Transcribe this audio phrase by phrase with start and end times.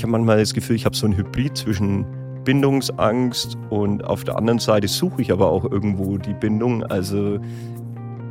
[0.00, 2.06] ich habe manchmal das Gefühl, ich habe so ein Hybrid zwischen
[2.44, 6.82] Bindungsangst und auf der anderen Seite suche ich aber auch irgendwo die Bindung.
[6.84, 7.38] Also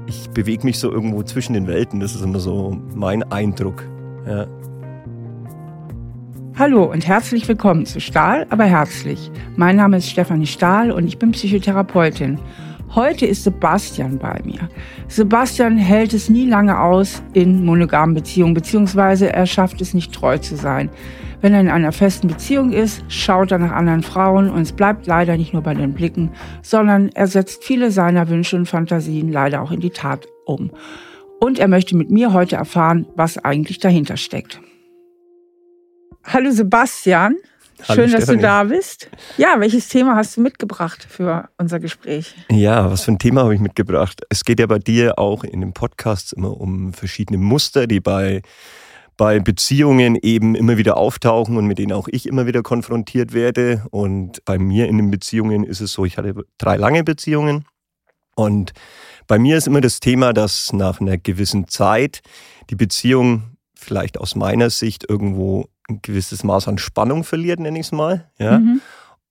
[0.07, 1.99] ich bewege mich so irgendwo zwischen den Welten.
[1.99, 3.87] Das ist immer so mein Eindruck.
[4.25, 4.47] Ja.
[6.57, 9.29] Hallo und herzlich willkommen zu Stahl, aber herzlich.
[9.55, 12.39] Mein Name ist Stefanie Stahl und ich bin Psychotherapeutin.
[12.95, 14.67] Heute ist Sebastian bei mir.
[15.07, 20.39] Sebastian hält es nie lange aus in monogamen Beziehungen, beziehungsweise er schafft es nicht treu
[20.39, 20.89] zu sein.
[21.41, 25.07] Wenn er in einer festen Beziehung ist, schaut er nach anderen Frauen und es bleibt
[25.07, 26.31] leider nicht nur bei den Blicken,
[26.61, 30.69] sondern er setzt viele seiner Wünsche und Fantasien leider auch in die Tat um.
[31.39, 34.59] Und er möchte mit mir heute erfahren, was eigentlich dahinter steckt.
[36.25, 37.37] Hallo Sebastian.
[37.87, 38.41] Hallo Schön, dass Stefanie.
[38.41, 39.09] du da bist.
[39.37, 42.35] Ja, welches Thema hast du mitgebracht für unser Gespräch?
[42.49, 44.23] Ja, was für ein Thema habe ich mitgebracht?
[44.27, 48.41] Es geht ja bei dir auch in den Podcasts immer um verschiedene Muster, die bei,
[49.19, 53.85] bei Beziehungen eben immer wieder auftauchen und mit denen auch ich immer wieder konfrontiert werde.
[53.91, 57.65] Und bei mir in den Beziehungen ist es so, ich hatte drei lange Beziehungen.
[58.37, 58.71] Und
[59.27, 62.21] bei mir ist immer das Thema, dass nach einer gewissen Zeit
[62.69, 67.87] die Beziehung vielleicht aus meiner Sicht irgendwo ein gewisses Maß an Spannung verliert, nenne ich
[67.87, 68.31] es mal.
[68.37, 68.59] Ja?
[68.59, 68.79] Mhm.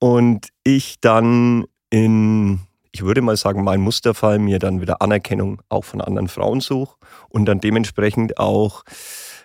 [0.00, 2.60] Und ich dann in,
[2.92, 6.96] ich würde mal sagen, mein Musterfall mir dann wieder Anerkennung auch von anderen Frauen suche
[7.30, 8.84] und dann dementsprechend auch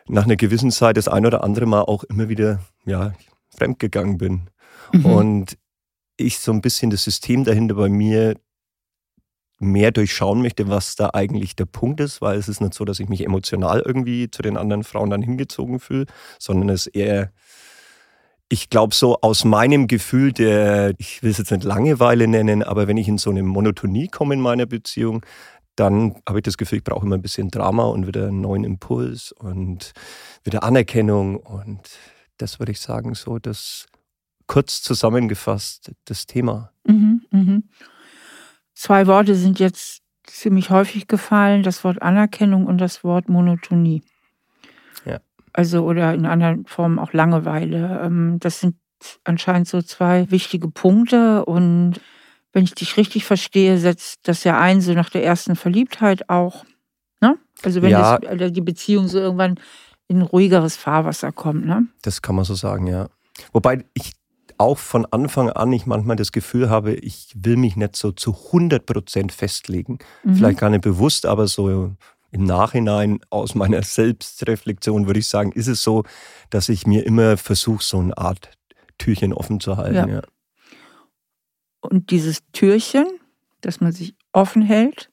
[0.07, 3.13] nach einer gewissen Zeit das ein oder andere Mal auch immer wieder ja,
[3.55, 4.49] fremdgegangen bin.
[4.91, 5.05] Mhm.
[5.05, 5.57] Und
[6.17, 8.35] ich so ein bisschen das System dahinter bei mir
[9.59, 12.99] mehr durchschauen möchte, was da eigentlich der Punkt ist, weil es ist nicht so, dass
[12.99, 16.05] ich mich emotional irgendwie zu den anderen Frauen dann hingezogen fühle,
[16.37, 17.31] sondern es ist eher,
[18.49, 22.87] ich glaube so aus meinem Gefühl der, ich will es jetzt nicht Langeweile nennen, aber
[22.87, 25.25] wenn ich in so eine Monotonie komme in meiner Beziehung,
[25.75, 28.63] dann habe ich das Gefühl, ich brauche immer ein bisschen Drama und wieder einen neuen
[28.63, 29.93] Impuls und
[30.43, 31.97] wieder Anerkennung und
[32.37, 33.87] das würde ich sagen, so das
[34.47, 36.71] kurz zusammengefasst das Thema.
[36.85, 37.63] Mhm, mhm.
[38.75, 44.03] Zwei Worte sind jetzt ziemlich häufig gefallen, das Wort Anerkennung und das Wort Monotonie.
[45.05, 45.19] Ja.
[45.53, 48.01] Also oder in anderen Formen auch Langeweile.
[48.03, 48.75] Ähm, Das sind
[49.23, 51.99] anscheinend so zwei wichtige Punkte und
[52.53, 56.63] wenn ich dich richtig verstehe, setzt das ja ein, so nach der ersten Verliebtheit auch.
[57.19, 57.37] Ne?
[57.63, 58.17] Also wenn Ja.
[58.19, 59.59] das, äh, die Beziehung so irgendwann
[60.07, 61.65] in ruhigeres Fahrwasser kommt.
[61.65, 61.87] Ne?
[62.03, 63.09] Das kann man so sagen, ja.
[63.51, 64.13] Wobei ich
[64.59, 68.31] auch von Anfang an ich manchmal das Gefühl habe, ich will mich nicht so zu
[68.51, 69.97] 100% festlegen.
[70.23, 70.35] Mhm.
[70.35, 71.95] Vielleicht gar nicht bewusst, aber so
[72.31, 76.03] im Nachhinein aus meiner Selbstreflexion würde ich sagen, ist es so,
[76.49, 78.51] dass ich mir immer versuche, so eine Art
[78.97, 79.95] Türchen offen zu halten.
[79.95, 80.07] Ja.
[80.07, 80.21] Ja.
[81.83, 83.05] Und dieses Türchen,
[83.61, 85.09] dass man sich offen hält,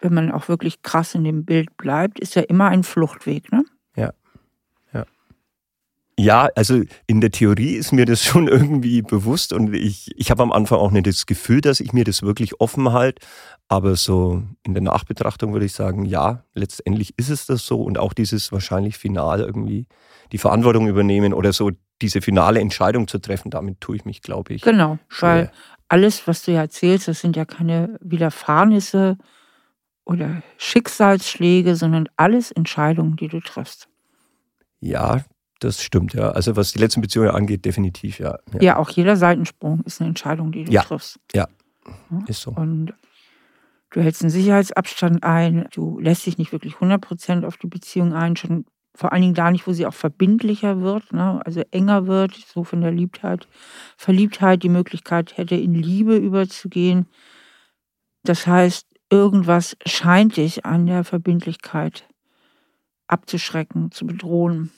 [0.00, 3.50] wenn man auch wirklich krass in dem Bild bleibt, ist ja immer ein Fluchtweg.
[3.52, 3.64] Ne?
[6.16, 10.42] Ja, also in der Theorie ist mir das schon irgendwie bewusst und ich, ich habe
[10.42, 13.24] am Anfang auch nicht das Gefühl, dass ich mir das wirklich offen halte.
[13.68, 17.98] Aber so in der Nachbetrachtung würde ich sagen, ja, letztendlich ist es das so und
[17.98, 19.86] auch dieses wahrscheinlich final irgendwie
[20.32, 21.70] die Verantwortung übernehmen oder so
[22.02, 24.62] diese finale Entscheidung zu treffen, damit tue ich mich, glaube ich.
[24.62, 25.28] Genau, schwer.
[25.28, 25.52] weil
[25.88, 29.16] alles, was du ja erzählst, das sind ja keine Widerfahrnisse
[30.04, 33.88] oder Schicksalsschläge, sondern alles Entscheidungen, die du triffst.
[34.80, 35.24] Ja,
[35.60, 36.30] das stimmt, ja.
[36.30, 38.38] Also was die letzten Beziehungen angeht, definitiv, ja.
[38.52, 40.82] Ja, Ja, auch jeder Seitensprung ist eine Entscheidung, die du Ja.
[40.82, 41.18] triffst.
[42.26, 42.50] ist so.
[42.50, 42.92] Und
[43.90, 48.36] du hältst einen Sicherheitsabstand ein, du lässt dich nicht wirklich 100% auf die Beziehung ein,
[48.36, 51.40] schon vor allen Dingen da nicht, wo sie auch verbindlicher wird, ne?
[51.44, 53.48] also enger wird, so von der Liebtheit,
[53.96, 57.06] Verliebtheit die Möglichkeit hätte, in Liebe überzugehen.
[58.22, 62.08] Das heißt, irgendwas scheint dich an der Verbindlichkeit
[63.08, 64.70] abzuschrecken, zu bedrohen.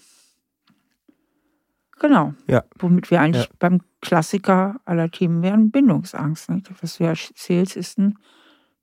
[1.98, 2.34] Genau.
[2.46, 2.64] Ja.
[2.78, 3.50] Womit wir eigentlich Ja.
[3.58, 6.50] beim Klassiker aller Themen wären, Bindungsangst.
[6.50, 6.70] Nicht?
[6.82, 8.18] Was du ja erzählst, ist ein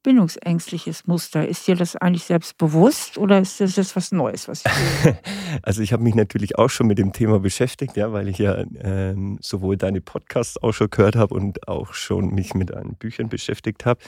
[0.04, 1.48] bindungsängstliches Muster.
[1.48, 5.14] Ist dir das eigentlich selbst bewusst oder ist das jetzt was Neues, was ich?
[5.62, 8.64] Also ich habe mich natürlich auch schon mit dem Thema beschäftigt, ja, weil ich ja
[8.82, 13.30] ähm, sowohl deine Podcasts auch schon gehört habe und auch schon mich mit deinen Büchern
[13.30, 14.00] beschäftigt habe.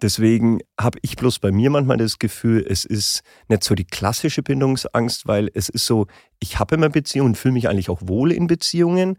[0.00, 4.42] Deswegen habe ich bloß bei mir manchmal das Gefühl, es ist nicht so die klassische
[4.42, 6.06] Bindungsangst, weil es ist so,
[6.40, 9.18] ich habe immer Beziehungen, fühle mich eigentlich auch wohl in Beziehungen,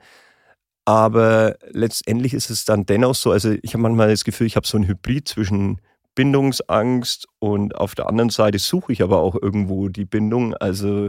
[0.85, 4.65] aber letztendlich ist es dann dennoch so, also ich habe manchmal das Gefühl, ich habe
[4.65, 5.79] so ein Hybrid zwischen
[6.19, 10.53] Bindungsangst und auf der anderen Seite suche ich aber auch irgendwo die Bindung.
[10.53, 11.07] Also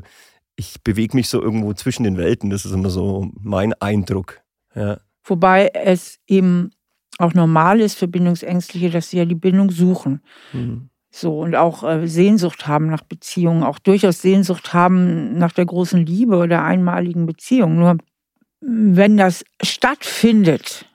[0.54, 2.48] ich bewege mich so irgendwo zwischen den Welten.
[2.48, 4.40] Das ist immer so mein Eindruck.
[4.72, 6.70] Ja, Wobei es eben
[7.18, 10.22] auch normal ist für Bindungsängstliche, dass sie ja die Bindung suchen.
[10.52, 10.90] Mhm.
[11.10, 16.06] So, und auch äh, Sehnsucht haben nach Beziehungen, auch durchaus Sehnsucht haben nach der großen
[16.06, 17.80] Liebe oder einmaligen Beziehung.
[17.80, 17.96] Nur
[18.60, 20.86] wenn das stattfindet,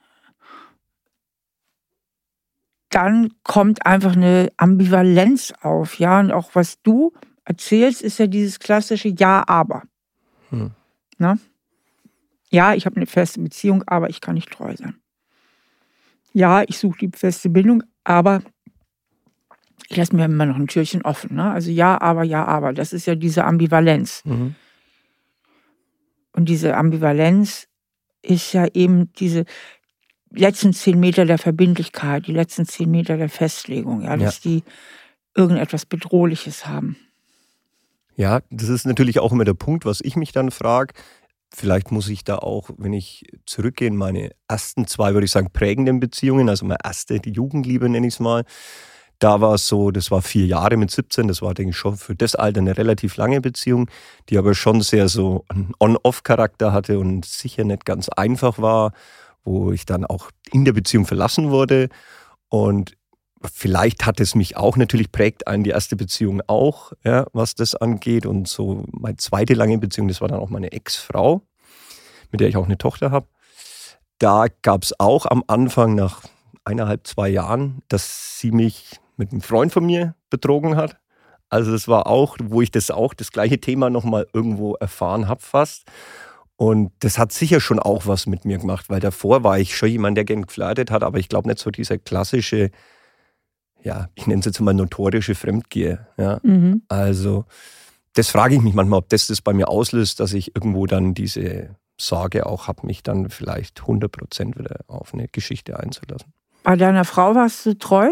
[2.95, 6.21] dann kommt einfach eine Ambivalenz auf, ja.
[6.21, 7.11] Und auch was du
[7.43, 9.83] erzählst, ist ja dieses klassische Ja, aber.
[10.49, 10.71] Hm.
[11.17, 11.37] Na?
[12.49, 14.95] Ja, ich habe eine feste Beziehung, aber ich kann nicht treu sein.
[16.31, 18.41] Ja, ich suche die feste Bindung, aber
[19.89, 21.35] ich lasse mir immer noch ein Türchen offen.
[21.35, 21.51] Ne?
[21.51, 22.71] Also ja, aber, ja, aber.
[22.71, 24.23] Das ist ja diese Ambivalenz.
[24.23, 24.55] Mhm.
[26.31, 27.67] Und diese Ambivalenz
[28.21, 29.43] ist ja eben diese
[30.35, 34.51] letzten zehn Meter der Verbindlichkeit, die letzten zehn Meter der Festlegung, ja, dass ja.
[34.51, 34.63] die
[35.35, 36.97] irgendetwas Bedrohliches haben.
[38.15, 40.93] Ja, das ist natürlich auch immer der Punkt, was ich mich dann frage.
[41.53, 45.51] Vielleicht muss ich da auch, wenn ich zurückgehe in meine ersten zwei, würde ich sagen,
[45.51, 48.45] prägenden Beziehungen, also meine erste, die Jugendliebe nenne ich es mal,
[49.19, 51.95] da war es so, das war vier Jahre mit 17, das war, denke ich, schon
[51.95, 53.89] für das Alter eine relativ lange Beziehung,
[54.29, 58.91] die aber schon sehr so einen On-Off-Charakter hatte und sicher nicht ganz einfach war,
[59.45, 61.89] wo ich dann auch in der Beziehung verlassen wurde.
[62.49, 62.97] Und
[63.43, 67.75] vielleicht hat es mich auch, natürlich prägt einen die erste Beziehung auch, ja, was das
[67.75, 68.25] angeht.
[68.25, 71.41] Und so meine zweite lange Beziehung, das war dann auch meine Ex-Frau,
[72.31, 73.27] mit der ich auch eine Tochter habe.
[74.19, 76.23] Da gab es auch am Anfang nach
[76.63, 80.97] eineinhalb, zwei Jahren, dass sie mich mit einem Freund von mir betrogen hat.
[81.49, 85.41] Also das war auch, wo ich das auch, das gleiche Thema nochmal irgendwo erfahren habe
[85.41, 85.85] fast.
[86.57, 89.89] Und das hat sicher schon auch was mit mir gemacht, weil davor war ich schon
[89.89, 92.71] jemand, der gern geflirtet hat, aber ich glaube nicht so dieser klassische,
[93.83, 96.07] ja, ich nenne es jetzt mal notorische Fremdgier.
[96.17, 96.39] Ja.
[96.43, 96.83] Mhm.
[96.87, 97.45] Also
[98.13, 101.13] das frage ich mich manchmal, ob das das bei mir auslöst, dass ich irgendwo dann
[101.13, 106.31] diese Sorge auch habe, mich dann vielleicht 100 Prozent wieder auf eine Geschichte einzulassen.
[106.63, 108.11] Bei deiner Frau warst du treu?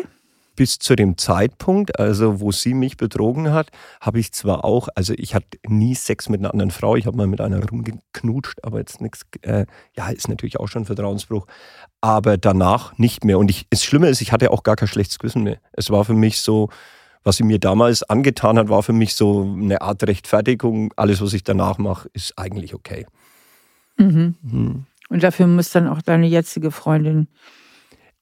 [0.55, 3.69] Bis zu dem Zeitpunkt, also wo sie mich betrogen hat,
[4.01, 7.17] habe ich zwar auch, also ich hatte nie Sex mit einer anderen Frau, ich habe
[7.17, 9.65] mal mit einer rumgeknutscht, aber jetzt nichts, äh,
[9.97, 11.47] ja, ist natürlich auch schon Vertrauensbruch,
[12.01, 13.39] aber danach nicht mehr.
[13.39, 15.57] Und ich, das Schlimme ist, ich hatte auch gar kein schlechtes Gewissen mehr.
[15.71, 16.69] Es war für mich so,
[17.23, 20.93] was sie mir damals angetan hat, war für mich so eine Art Rechtfertigung.
[20.97, 23.05] Alles, was ich danach mache, ist eigentlich okay.
[23.97, 24.35] Mhm.
[24.41, 24.85] Mhm.
[25.09, 27.27] Und dafür muss dann auch deine jetzige Freundin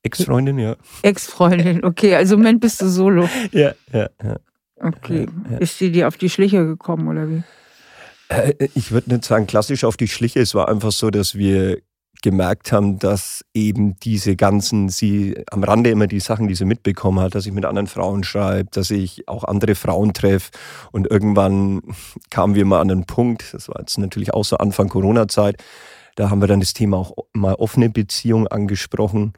[0.03, 0.75] Ex-Freundin, ja.
[1.03, 2.15] Ex-Freundin, okay.
[2.15, 3.29] Also im Moment bist du solo.
[3.51, 4.37] Ja, ja, ja.
[4.79, 5.27] Okay.
[5.45, 5.57] Ja, ja.
[5.59, 7.43] Ist sie dir auf die Schliche gekommen oder wie?
[8.29, 10.39] Äh, ich würde nicht sagen klassisch auf die Schliche.
[10.39, 11.81] Es war einfach so, dass wir
[12.21, 17.19] gemerkt haben, dass eben diese ganzen, sie am Rande immer die Sachen, die sie mitbekommen
[17.19, 20.51] hat, dass ich mit anderen Frauen schreibe, dass ich auch andere Frauen treffe.
[20.91, 21.81] Und irgendwann
[22.29, 25.63] kamen wir mal an einen Punkt, das war jetzt natürlich auch so Anfang Corona-Zeit,
[26.15, 29.33] da haben wir dann das Thema auch mal offene Beziehung angesprochen.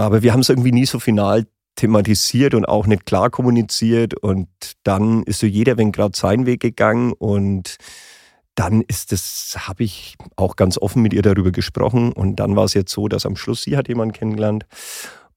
[0.00, 4.14] Aber wir haben es irgendwie nie so final thematisiert und auch nicht klar kommuniziert.
[4.14, 4.48] Und
[4.82, 7.76] dann ist so jeder, wenn gerade seinen Weg gegangen und
[8.54, 12.12] dann ist das, habe ich auch ganz offen mit ihr darüber gesprochen.
[12.12, 14.66] Und dann war es jetzt so, dass am Schluss sie hat jemanden kennengelernt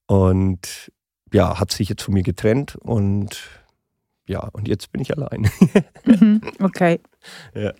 [0.07, 0.91] und
[1.31, 3.43] ja, hat sich jetzt von mir getrennt und
[4.27, 5.49] ja, und jetzt bin ich allein.
[6.05, 6.99] Mhm, okay.
[7.55, 7.71] Ja.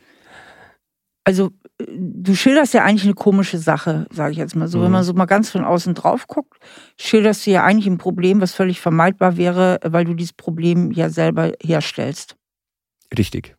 [1.23, 4.79] Also du schilderst ja eigentlich eine komische Sache, sage ich jetzt mal so.
[4.79, 4.83] Mhm.
[4.83, 6.59] Wenn man so mal ganz von außen drauf guckt,
[6.99, 11.09] schilderst du ja eigentlich ein Problem, was völlig vermeidbar wäre, weil du dieses Problem ja
[11.09, 12.35] selber herstellst.
[13.17, 13.55] Richtig.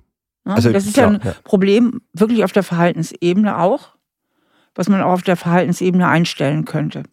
[0.47, 0.55] Ja?
[0.55, 1.35] Also, das ist klar, ja ein ja.
[1.45, 3.97] Problem wirklich auf der Verhaltensebene auch,
[4.75, 7.05] was man auch auf der Verhaltensebene einstellen könnte.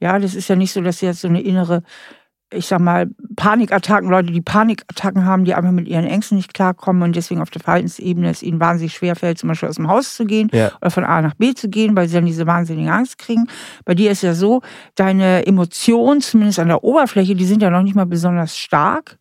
[0.00, 1.82] Ja, das ist ja nicht so, dass jetzt so eine innere
[2.54, 7.02] ich sag mal, Panikattacken, Leute, die Panikattacken haben, die einfach mit ihren Ängsten nicht klarkommen
[7.02, 10.14] und deswegen auf der Verhaltensebene es ihnen wahnsinnig schwer fällt, zum Beispiel aus dem Haus
[10.14, 10.70] zu gehen ja.
[10.80, 13.46] oder von A nach B zu gehen, weil sie dann diese wahnsinnige Angst kriegen.
[13.84, 14.62] Bei dir ist ja so,
[14.94, 19.18] deine Emotionen, zumindest an der Oberfläche, die sind ja noch nicht mal besonders stark.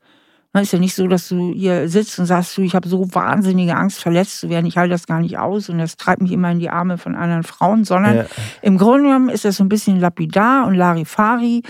[0.56, 3.08] Es ist ja nicht so, dass du hier sitzt und sagst, du, ich habe so
[3.16, 6.32] wahnsinnige Angst, verletzt zu werden, ich halte das gar nicht aus und das treibt mich
[6.32, 8.26] immer in die Arme von anderen Frauen, sondern ja.
[8.62, 11.64] im Grunde genommen ist das so ein bisschen lapidar und Larifari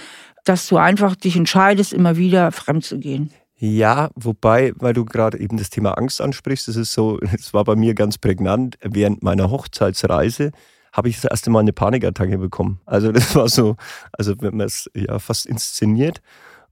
[0.43, 3.31] dass du einfach dich entscheidest, immer wieder fremd zu gehen.
[3.55, 7.63] Ja, wobei, weil du gerade eben das Thema Angst ansprichst, das ist so, es war
[7.63, 8.77] bei mir ganz prägnant.
[8.81, 10.51] Während meiner Hochzeitsreise
[10.91, 12.81] habe ich das erste Mal eine Panikattacke bekommen.
[12.85, 13.77] Also das war so,
[14.11, 16.21] also wenn man es ja fast inszeniert.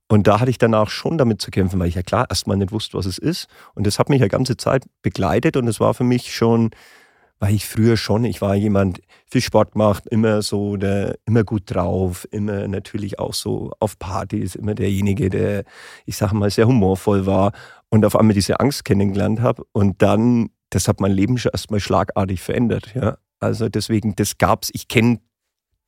[0.09, 2.73] Und da hatte ich danach schon damit zu kämpfen, weil ich ja klar erstmal nicht
[2.73, 3.47] wusste, was es ist.
[3.73, 6.71] Und das hat mich ja ganze Zeit begleitet und es war für mich schon
[7.41, 8.23] war ich früher schon.
[8.23, 13.33] Ich war jemand, viel Sport gemacht, immer so, der, immer gut drauf, immer natürlich auch
[13.33, 15.63] so auf Partys, immer derjenige, der,
[16.05, 17.51] ich sage mal, sehr humorvoll war
[17.89, 19.63] und auf einmal diese Angst kennengelernt habe.
[19.71, 22.93] Und dann, das hat mein Leben schon erstmal schlagartig verändert.
[22.93, 23.17] Ja?
[23.39, 24.69] Also deswegen, das gab's.
[24.73, 25.19] Ich kenne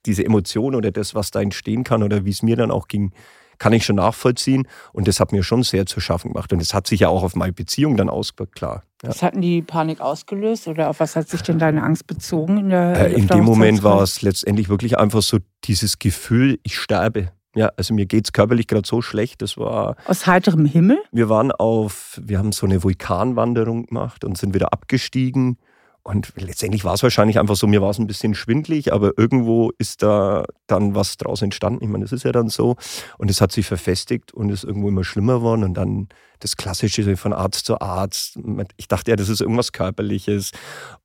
[0.08, 3.14] diese Emotion oder das, was da entstehen kann oder wie es mir dann auch ging,
[3.58, 4.68] kann ich schon nachvollziehen.
[4.92, 6.52] Und das hat mir schon sehr zu schaffen gemacht.
[6.54, 8.84] Und das hat sich ja auch auf meine Beziehung dann ausgewirkt, klar.
[9.04, 9.10] Ja.
[9.10, 12.58] Was hat denn die Panik ausgelöst oder auf was hat sich denn deine Angst bezogen?
[12.58, 16.78] In, der, äh, in dem Moment war es letztendlich wirklich einfach so dieses Gefühl, ich
[16.78, 17.32] sterbe.
[17.56, 19.42] Ja, also mir geht es körperlich gerade so schlecht.
[19.42, 19.96] Das war.
[20.08, 20.98] Aus heiterem Himmel?
[21.12, 25.58] Wir waren auf, wir haben so eine Vulkanwanderung gemacht und sind wieder abgestiegen.
[26.06, 29.72] Und letztendlich war es wahrscheinlich einfach so, mir war es ein bisschen schwindlig, aber irgendwo
[29.78, 31.82] ist da dann was draus entstanden.
[31.82, 32.76] Ich meine, das ist ja dann so.
[33.18, 35.64] Und es hat sich verfestigt und ist irgendwo immer schlimmer geworden.
[35.64, 38.38] Und dann das Klassische von Arzt zu Arzt.
[38.76, 40.52] Ich dachte ja, das ist irgendwas Körperliches.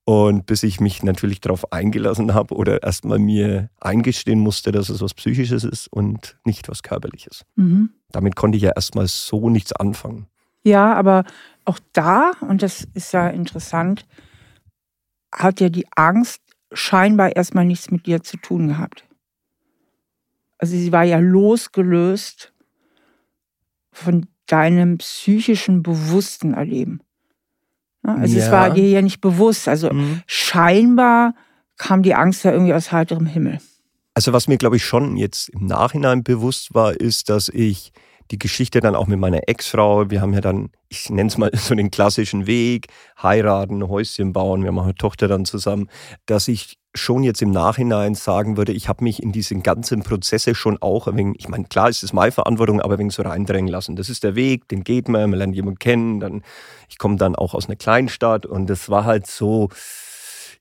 [0.04, 5.00] Und bis ich mich natürlich darauf eingelassen habe oder erstmal mir eingestehen musste, dass es
[5.00, 7.44] was Psychisches ist und nicht was Körperliches.
[7.54, 7.90] Mhm.
[8.10, 10.26] Damit konnte ich ja erstmal so nichts anfangen.
[10.64, 11.22] Ja, aber
[11.64, 14.06] auch da, und das ist ja interessant,
[15.38, 16.42] hat ja die Angst
[16.72, 19.04] scheinbar erstmal nichts mit dir zu tun gehabt.
[20.58, 22.52] Also sie war ja losgelöst
[23.92, 27.00] von deinem psychischen bewussten Erleben.
[28.02, 28.44] Also ja.
[28.44, 29.68] es war dir ja nicht bewusst.
[29.68, 30.22] Also mhm.
[30.26, 31.34] scheinbar
[31.76, 33.58] kam die Angst ja irgendwie aus heiterem Himmel.
[34.14, 37.92] Also was mir, glaube ich, schon jetzt im Nachhinein bewusst war, ist, dass ich
[38.30, 40.10] die Geschichte dann auch mit meiner Ex-Frau.
[40.10, 42.88] Wir haben ja dann, ich nenne es mal so den klassischen Weg,
[43.22, 45.88] heiraten, Häuschen bauen, wir machen eine Tochter dann zusammen,
[46.26, 50.54] dass ich schon jetzt im Nachhinein sagen würde, ich habe mich in diesen ganzen Prozesse
[50.54, 53.94] schon auch, wegen, ich meine, klar ist es meine Verantwortung, aber wegen so reindrängen lassen.
[53.94, 56.42] Das ist der Weg, den geht man, man lernt jemanden kennen, dann,
[56.88, 59.68] ich komme dann auch aus einer Kleinstadt und das war halt so,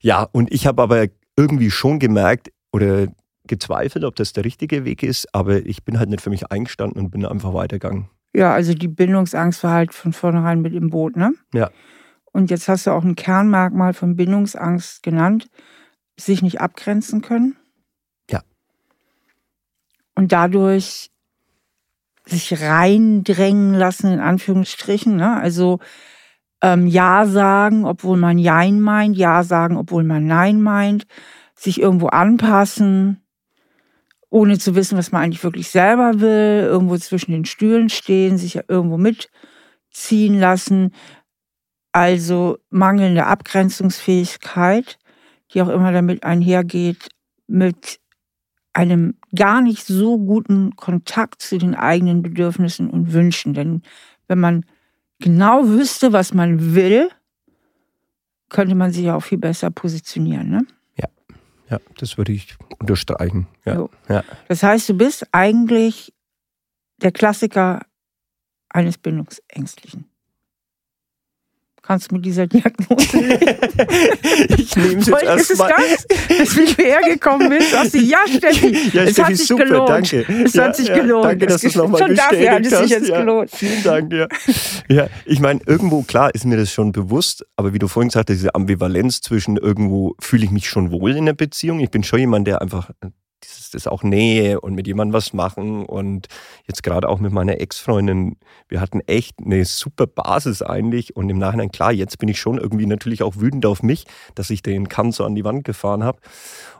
[0.00, 1.06] ja, und ich habe aber
[1.36, 3.08] irgendwie schon gemerkt, oder
[3.48, 7.02] gezweifelt, ob das der richtige Weg ist, aber ich bin halt nicht für mich eingestanden
[7.02, 8.08] und bin einfach weitergegangen.
[8.34, 11.32] Ja, also die Bindungsangst war halt von vornherein mit im Boot, ne?
[11.52, 11.70] Ja.
[12.32, 15.48] Und jetzt hast du auch ein Kernmerkmal von Bindungsangst genannt,
[16.16, 17.56] sich nicht abgrenzen können.
[18.30, 18.42] Ja.
[20.14, 21.10] Und dadurch
[22.26, 25.16] sich reindrängen lassen, in Anführungsstrichen.
[25.16, 25.36] Ne?
[25.36, 25.78] Also
[26.62, 31.06] ähm, Ja sagen, obwohl man Jein meint, Ja sagen, obwohl man Nein meint,
[31.54, 33.24] sich irgendwo anpassen,
[34.30, 38.60] ohne zu wissen, was man eigentlich wirklich selber will, irgendwo zwischen den Stühlen stehen, sich
[38.68, 40.92] irgendwo mitziehen lassen.
[41.92, 44.98] Also mangelnde Abgrenzungsfähigkeit,
[45.52, 47.08] die auch immer damit einhergeht,
[47.46, 48.00] mit
[48.74, 53.54] einem gar nicht so guten Kontakt zu den eigenen Bedürfnissen und Wünschen.
[53.54, 53.82] Denn
[54.28, 54.64] wenn man
[55.18, 57.08] genau wüsste, was man will,
[58.50, 60.50] könnte man sich auch viel besser positionieren.
[60.50, 60.66] Ne?
[61.70, 63.46] Ja, das würde ich unterstreichen.
[63.64, 63.74] Ja.
[63.74, 63.90] So.
[64.08, 64.24] ja.
[64.48, 66.12] Das heißt, du bist eigentlich
[67.02, 67.86] der Klassiker
[68.70, 70.10] eines Bindungsängstlichen.
[71.88, 73.16] Kannst du mit dieser Diagnose
[74.58, 75.38] ich nehme es jetzt erstmal.
[75.38, 77.70] Ist es das, du hierher gekommen bist?
[77.70, 79.88] Sagst du, ja, Steffi, ja, es Steffi, hat sich super, gelohnt.
[79.88, 80.26] Danke.
[80.44, 81.24] Es ja, hat sich ja, gelohnt.
[81.24, 83.50] Danke, dass du es nochmal bestätigt dafür hat es sich jetzt gelohnt.
[83.54, 84.28] Vielen Dank, ja.
[84.90, 88.28] ja ich meine, irgendwo, klar, ist mir das schon bewusst, aber wie du vorhin gesagt
[88.28, 91.80] hast, diese Ambivalenz zwischen irgendwo fühle ich mich schon wohl in der Beziehung.
[91.80, 92.90] Ich bin schon jemand, der einfach
[93.44, 95.84] dieses, das auch Nähe und mit jemandem was machen.
[95.86, 96.28] Und
[96.66, 98.36] jetzt gerade auch mit meiner Ex-Freundin,
[98.68, 101.16] wir hatten echt eine super Basis eigentlich.
[101.16, 104.50] Und im Nachhinein, klar, jetzt bin ich schon irgendwie natürlich auch wütend auf mich, dass
[104.50, 106.20] ich den Kann so an die Wand gefahren habe.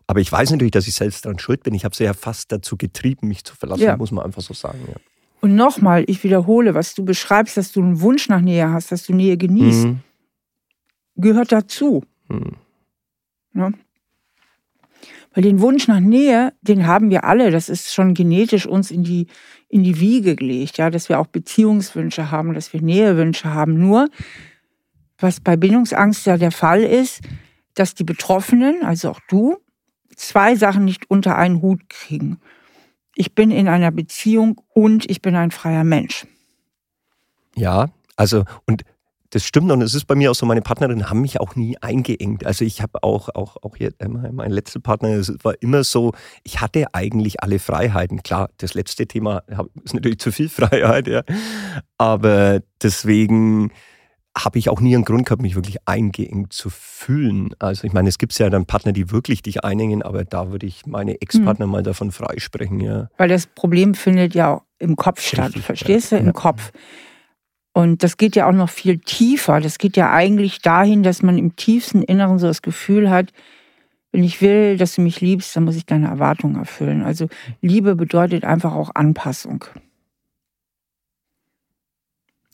[0.07, 1.75] Aber ich weiß natürlich, dass ich selbst daran schuld bin.
[1.75, 3.97] Ich habe sie ja fast dazu getrieben, mich zu verlassen, ja.
[3.97, 4.81] muss man einfach so sagen.
[4.89, 4.95] Ja.
[5.41, 9.05] Und nochmal, ich wiederhole, was du beschreibst, dass du einen Wunsch nach Nähe hast, dass
[9.07, 10.01] du Nähe genießt, mhm.
[11.17, 12.03] gehört dazu.
[12.29, 12.57] Mhm.
[13.55, 13.71] Ja?
[15.33, 17.51] Weil den Wunsch nach Nähe, den haben wir alle.
[17.51, 19.27] Das ist schon genetisch uns in die,
[19.69, 23.79] in die Wiege gelegt, ja, dass wir auch Beziehungswünsche haben, dass wir Nähewünsche haben.
[23.79, 24.09] Nur,
[25.19, 27.21] was bei Bindungsangst ja der Fall ist,
[27.75, 29.59] dass die Betroffenen, also auch du,
[30.17, 32.41] zwei Sachen nicht unter einen Hut kriegen.
[33.15, 36.27] Ich bin in einer Beziehung und ich bin ein freier Mensch.
[37.57, 38.85] Ja, also und
[39.31, 41.77] das stimmt und es ist bei mir auch so, meine Partnerin haben mich auch nie
[41.81, 42.47] eingeengt.
[42.47, 46.13] Also ich habe auch, auch, auch hier, äh, mein letzter Partner, es war immer so,
[46.45, 48.23] ich hatte eigentlich alle Freiheiten.
[48.23, 49.43] Klar, das letzte Thema
[49.85, 51.23] ist natürlich zu viel Freiheit, ja.
[51.99, 53.71] Aber deswegen
[54.45, 57.51] habe ich auch nie einen Grund gehabt, mich wirklich eingeengt zu fühlen.
[57.59, 60.67] Also ich meine, es gibt ja dann Partner, die wirklich dich einengen, aber da würde
[60.67, 61.73] ich meine Ex-Partner mhm.
[61.73, 63.09] mal davon freisprechen, ja.
[63.17, 66.19] Weil das Problem findet ja auch im Kopf statt, Richtig, verstehst ja.
[66.19, 66.23] du?
[66.23, 66.33] Im ja.
[66.33, 66.73] Kopf.
[67.79, 69.61] Und das geht ja auch noch viel tiefer.
[69.61, 73.33] Das geht ja eigentlich dahin, dass man im tiefsten Inneren so das Gefühl hat,
[74.11, 77.05] wenn ich will, dass du mich liebst, dann muss ich deine Erwartungen erfüllen.
[77.05, 77.29] Also
[77.61, 79.65] Liebe bedeutet einfach auch Anpassung.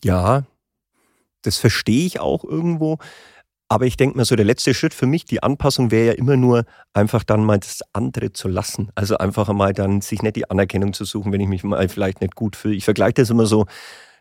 [0.04, 0.42] Ja,
[1.40, 2.98] das verstehe ich auch irgendwo.
[3.70, 6.36] Aber ich denke mir so, der letzte Schritt für mich, die Anpassung wäre ja immer
[6.36, 8.90] nur, einfach dann mal das andere zu lassen.
[8.94, 12.20] Also einfach mal dann sich nicht die Anerkennung zu suchen, wenn ich mich mal vielleicht
[12.20, 12.74] nicht gut fühle.
[12.74, 13.64] Ich vergleiche das immer so,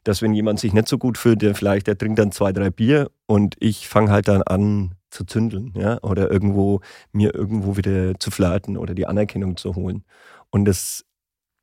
[0.03, 2.69] dass wenn jemand sich nicht so gut fühlt, der vielleicht, der trinkt dann zwei, drei
[2.69, 6.81] Bier und ich fange halt dann an zu zündeln, ja, oder irgendwo
[7.11, 10.03] mir irgendwo wieder zu flirten oder die Anerkennung zu holen.
[10.49, 11.05] Und das,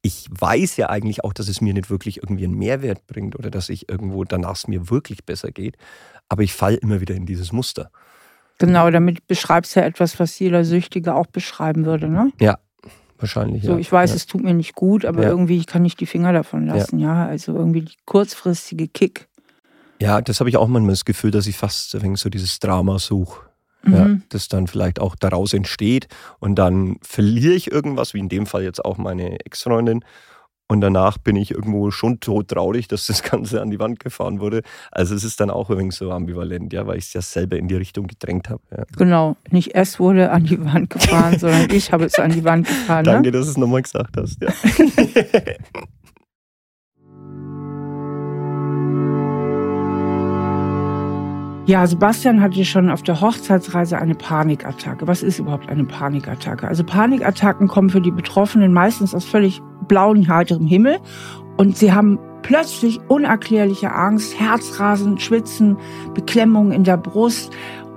[0.02, 3.50] ich weiß ja eigentlich auch, dass es mir nicht wirklich irgendwie einen Mehrwert bringt oder
[3.50, 5.76] dass ich irgendwo danach es mir wirklich besser geht.
[6.28, 7.90] Aber ich falle immer wieder in dieses Muster.
[8.58, 12.30] Genau, damit beschreibst du ja etwas, was jeder Süchtige auch beschreiben würde, ne?
[12.38, 12.58] Ja,
[13.20, 13.62] wahrscheinlich.
[13.64, 13.78] So, ja.
[13.78, 14.16] ich weiß, ja.
[14.16, 15.28] es tut mir nicht gut, aber Ja.
[15.30, 17.26] irgendwie kann ich die Finger davon lassen, ja.
[17.26, 19.28] Also irgendwie die kurzfristige Kick.
[20.00, 23.42] Ja, das habe ich auch manchmal das Gefühl, dass ich fast so dieses Drama suche.
[23.86, 24.22] Ja, Mhm.
[24.28, 26.06] das dann vielleicht auch daraus entsteht
[26.38, 30.04] und dann verliere ich irgendwas, wie in dem Fall jetzt auch meine Ex-Freundin.
[30.70, 34.62] Und danach bin ich irgendwo schon todtraurig, dass das Ganze an die Wand gefahren wurde.
[34.92, 37.66] Also es ist dann auch wenig so ambivalent, ja, weil ich es ja selber in
[37.66, 38.62] die Richtung gedrängt habe.
[38.70, 38.84] Ja.
[38.96, 39.36] Genau.
[39.50, 43.04] Nicht es wurde an die Wand gefahren, sondern ich habe es an die Wand gefahren.
[43.04, 43.10] Ne?
[43.10, 44.40] Danke, dass du es nochmal gesagt hast.
[44.40, 44.52] Ja.
[51.66, 55.06] Ja, Sebastian hatte schon auf der Hochzeitsreise eine Panikattacke.
[55.06, 56.66] Was ist überhaupt eine Panikattacke?
[56.66, 60.98] Also Panikattacken kommen für die Betroffenen meistens aus völlig blauen, heiterem Himmel
[61.56, 65.76] und sie haben plötzlich unerklärliche Angst, Herzrasen, Schwitzen,
[66.14, 67.52] Beklemmungen in der Brust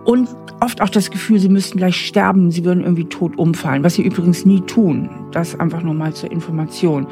[0.06, 0.28] und
[0.60, 4.02] oft auch das Gefühl, sie müssten gleich sterben, sie würden irgendwie tot umfallen, was sie
[4.02, 5.10] übrigens nie tun.
[5.32, 7.08] Das einfach nur mal zur Information.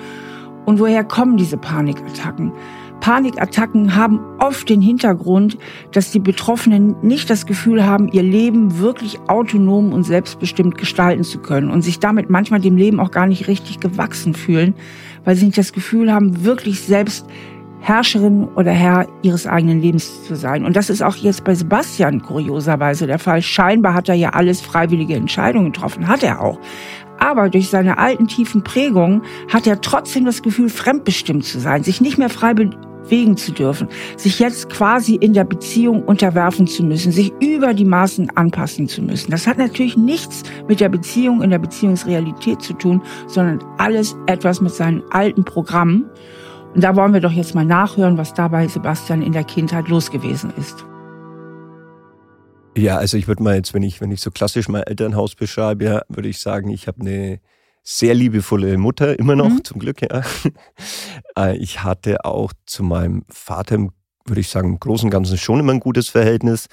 [0.65, 2.51] Und woher kommen diese Panikattacken?
[3.01, 5.58] Panikattacken haben oft den Hintergrund,
[5.91, 11.39] dass die Betroffenen nicht das Gefühl haben, ihr Leben wirklich autonom und selbstbestimmt gestalten zu
[11.39, 14.75] können und sich damit manchmal dem Leben auch gar nicht richtig gewachsen fühlen,
[15.25, 17.25] weil sie nicht das Gefühl haben, wirklich selbst
[17.81, 20.65] Herrscherin oder Herr ihres eigenen Lebens zu sein.
[20.65, 23.41] Und das ist auch jetzt bei Sebastian kurioserweise der Fall.
[23.41, 26.60] Scheinbar hat er ja alles freiwillige Entscheidungen getroffen, hat er auch.
[27.17, 32.01] Aber durch seine alten tiefen Prägungen hat er trotzdem das Gefühl, fremdbestimmt zu sein, sich
[32.01, 32.53] nicht mehr frei
[33.03, 37.86] bewegen zu dürfen, sich jetzt quasi in der Beziehung unterwerfen zu müssen, sich über die
[37.86, 39.31] Maßen anpassen zu müssen.
[39.31, 44.61] Das hat natürlich nichts mit der Beziehung in der Beziehungsrealität zu tun, sondern alles etwas
[44.61, 46.09] mit seinen alten Programmen.
[46.74, 50.09] Und da wollen wir doch jetzt mal nachhören, was dabei Sebastian in der Kindheit los
[50.09, 50.85] gewesen ist.
[52.77, 56.03] Ja, also ich würde mal jetzt, wenn ich, wenn ich so klassisch mein Elternhaus beschreibe,
[56.07, 57.40] würde ich sagen, ich habe eine
[57.83, 59.63] sehr liebevolle Mutter, immer noch, Mhm.
[59.63, 60.22] zum Glück, ja.
[61.37, 63.77] Äh, Ich hatte auch zu meinem Vater,
[64.25, 66.67] würde ich sagen, im Großen und Ganzen schon immer ein gutes Verhältnis.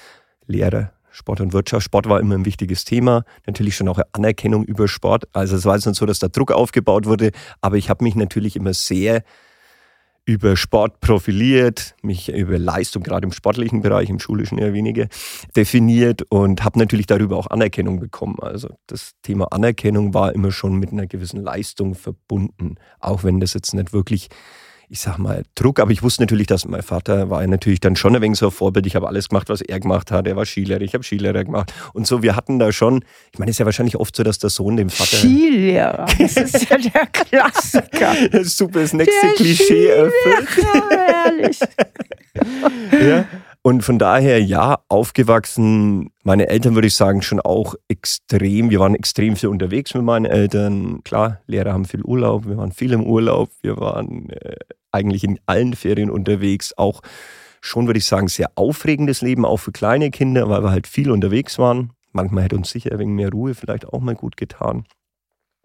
[0.45, 1.85] Lehrer, Sport und Wirtschaft.
[1.85, 3.23] Sport war immer ein wichtiges Thema.
[3.47, 5.25] Natürlich schon auch Anerkennung über Sport.
[5.33, 8.15] Also es war jetzt nicht so, dass da Druck aufgebaut wurde, aber ich habe mich
[8.15, 9.23] natürlich immer sehr
[10.29, 15.07] über Sport profiliert, mich über Leistung, gerade im sportlichen Bereich, im schulischen eher weniger,
[15.55, 18.35] definiert und habe natürlich darüber auch Anerkennung bekommen.
[18.39, 23.55] Also das Thema Anerkennung war immer schon mit einer gewissen Leistung verbunden, auch wenn das
[23.55, 24.29] jetzt nicht wirklich,
[24.91, 28.15] ich sag mal, Druck, aber ich wusste natürlich, dass mein Vater war natürlich dann schon
[28.15, 28.87] ein wenig so ein Vorbild.
[28.87, 30.25] Ich habe alles gemacht, was er gemacht hat.
[30.25, 32.23] Er war Skilehrer, ich habe Skilehrer gemacht und so.
[32.23, 34.77] Wir hatten da schon, ich meine, es ist ja wahrscheinlich oft so, dass der Sohn
[34.77, 35.17] dem Vater...
[35.17, 38.15] Skilehrer, das ist ja der Klassiker.
[38.43, 40.47] Super, das nächste Der Klischee erfüllt.
[40.89, 41.59] Herrlich.
[43.07, 43.25] ja.
[43.61, 48.69] Und von daher, ja, aufgewachsen, meine Eltern würde ich sagen, schon auch extrem.
[48.69, 51.03] Wir waren extrem viel unterwegs mit meinen Eltern.
[51.03, 54.55] Klar, Lehrer haben viel Urlaub, wir waren viel im Urlaub, wir waren äh,
[54.91, 56.73] eigentlich in allen Ferien unterwegs.
[56.77, 57.01] Auch
[57.61, 61.11] schon, würde ich sagen, sehr aufregendes Leben, auch für kleine Kinder, weil wir halt viel
[61.11, 61.91] unterwegs waren.
[62.11, 64.85] Manchmal hätte uns sicher wegen mehr Ruhe vielleicht auch mal gut getan.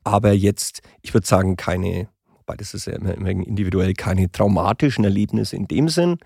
[0.02, 5.04] Aber jetzt, ich würde sagen, keine, wobei das ist ja immer, immer individuell, keine traumatischen
[5.04, 6.18] Erlebnisse in dem Sinn.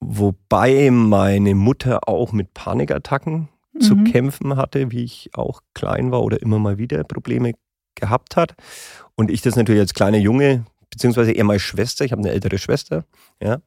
[0.00, 3.48] Wobei meine Mutter auch mit Panikattacken
[3.80, 4.04] zu Mhm.
[4.04, 7.52] kämpfen hatte, wie ich auch klein war oder immer mal wieder Probleme
[7.94, 8.54] gehabt hat.
[9.14, 10.64] Und ich das natürlich als kleiner Junge,
[10.94, 13.04] beziehungsweise eher meine Schwester, ich habe eine ältere Schwester,
[13.42, 13.58] ja,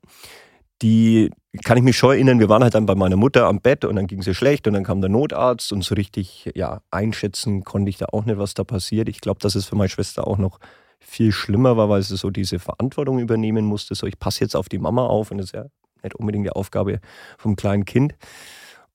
[0.82, 1.32] die
[1.64, 3.96] kann ich mich schon erinnern, wir waren halt dann bei meiner Mutter am Bett und
[3.96, 7.90] dann ging ihr schlecht und dann kam der Notarzt und so richtig, ja, einschätzen konnte
[7.90, 9.10] ich da auch nicht, was da passiert.
[9.10, 10.60] Ich glaube, dass es für meine Schwester auch noch
[11.00, 14.70] viel schlimmer war, weil sie so diese Verantwortung übernehmen musste, so ich passe jetzt auf
[14.70, 15.66] die Mama auf und das ist ja
[16.04, 17.00] nicht unbedingt die Aufgabe
[17.38, 18.16] vom kleinen Kind.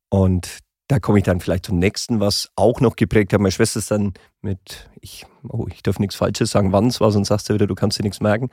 [0.09, 3.41] Und da komme ich dann vielleicht zum nächsten, was auch noch geprägt hat.
[3.41, 7.11] Meine Schwester ist dann mit, ich, oh, ich darf nichts Falsches sagen, wann es war,
[7.11, 8.51] sonst sagst du wieder, du kannst dir nichts merken.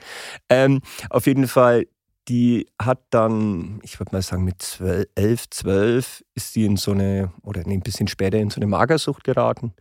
[0.50, 1.88] Ähm, auf jeden Fall,
[2.28, 6.92] die hat dann, ich würde mal sagen, mit 12, 11, 12 ist sie in so
[6.92, 9.74] eine, oder ein bisschen später in so eine Magersucht geraten.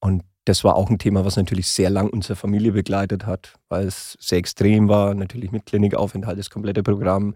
[0.00, 3.86] Und das war auch ein Thema, was natürlich sehr lang unsere Familie begleitet hat, weil
[3.86, 5.14] es sehr extrem war.
[5.14, 7.34] Natürlich mit Klinikaufenthalt, das komplette Programm.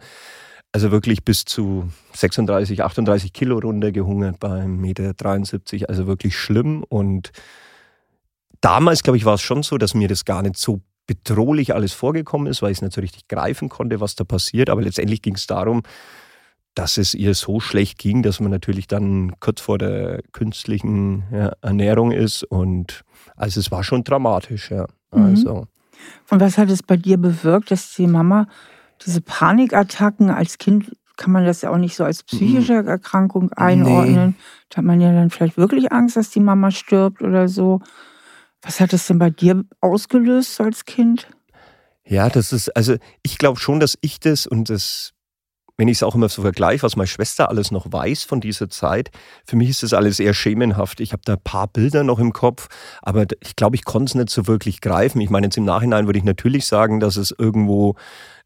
[0.73, 5.89] Also wirklich bis zu 36, 38 Kilo runtergehungert beim Meter 73.
[5.89, 6.85] Also wirklich schlimm.
[6.89, 7.31] Und
[8.61, 11.95] damals, glaube ich, war es schon so, dass mir das gar nicht so bedrohlich alles
[11.95, 14.69] vorgekommen ist, weil ich es nicht so richtig greifen konnte, was da passiert.
[14.69, 15.83] Aber letztendlich ging es darum,
[16.75, 21.53] dass es ihr so schlecht ging, dass man natürlich dann kurz vor der künstlichen ja,
[21.63, 22.45] Ernährung ist.
[22.45, 23.05] Und
[23.37, 24.87] also es war schon dramatisch, ja.
[25.13, 25.23] Mhm.
[25.25, 25.67] Also.
[26.31, 28.47] Und was hat es bei dir bewirkt, dass die Mama
[29.05, 32.89] diese Panikattacken als Kind kann man das ja auch nicht so als psychische mhm.
[32.89, 34.29] Erkrankung einordnen.
[34.29, 34.35] Nee.
[34.71, 37.81] Da hat man ja dann vielleicht wirklich Angst, dass die Mama stirbt oder so.
[38.63, 41.29] Was hat das denn bei dir ausgelöst als Kind?
[42.05, 45.13] Ja, das ist, also ich glaube schon, dass ich das und das,
[45.79, 48.69] wenn ich es auch immer so vergleiche, was meine Schwester alles noch weiß von dieser
[48.69, 49.11] Zeit,
[49.47, 51.01] für mich ist das alles eher schemenhaft.
[51.01, 52.69] Ich habe da ein paar Bilder noch im Kopf,
[53.01, 55.21] aber ich glaube, ich konnte es nicht so wirklich greifen.
[55.21, 57.95] Ich meine, jetzt im Nachhinein würde ich natürlich sagen, dass es irgendwo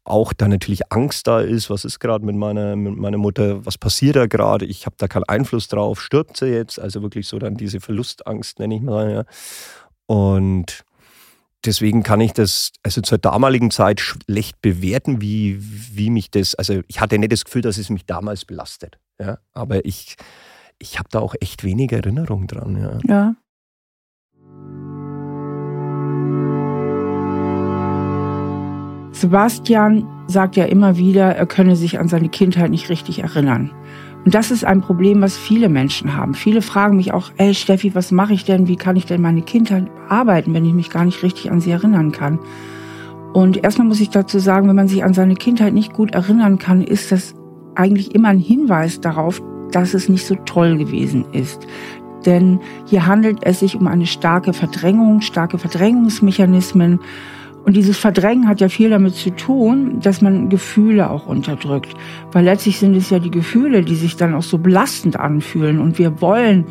[0.05, 3.77] auch da natürlich Angst da ist, was ist gerade mit meiner, mit meiner Mutter, was
[3.77, 7.39] passiert da gerade, ich habe da keinen Einfluss drauf, stirbt sie jetzt, also wirklich so
[7.39, 9.11] dann diese Verlustangst, nenne ich mal.
[9.11, 9.23] Ja.
[10.05, 10.83] Und
[11.65, 16.81] deswegen kann ich das also zur damaligen Zeit schlecht bewerten, wie, wie mich das, also
[16.87, 18.97] ich hatte nicht das Gefühl, dass es mich damals belastet.
[19.19, 20.15] Ja, aber ich,
[20.79, 22.77] ich habe da auch echt wenig Erinnerung dran.
[22.77, 22.99] Ja.
[23.07, 23.35] ja.
[29.11, 33.71] Sebastian sagt ja immer wieder, er könne sich an seine Kindheit nicht richtig erinnern.
[34.25, 36.33] Und das ist ein Problem, was viele Menschen haben.
[36.33, 38.67] Viele fragen mich auch, ey Steffi, was mache ich denn?
[38.67, 41.71] Wie kann ich denn meine Kindheit bearbeiten, wenn ich mich gar nicht richtig an sie
[41.71, 42.39] erinnern kann?
[43.33, 46.59] Und erstmal muss ich dazu sagen, wenn man sich an seine Kindheit nicht gut erinnern
[46.59, 47.33] kann, ist das
[47.75, 51.67] eigentlich immer ein Hinweis darauf, dass es nicht so toll gewesen ist.
[52.25, 56.99] Denn hier handelt es sich um eine starke Verdrängung, starke Verdrängungsmechanismen.
[57.65, 61.93] Und dieses Verdrängen hat ja viel damit zu tun, dass man Gefühle auch unterdrückt.
[62.31, 65.79] Weil letztlich sind es ja die Gefühle, die sich dann auch so belastend anfühlen.
[65.79, 66.65] Und wir wollen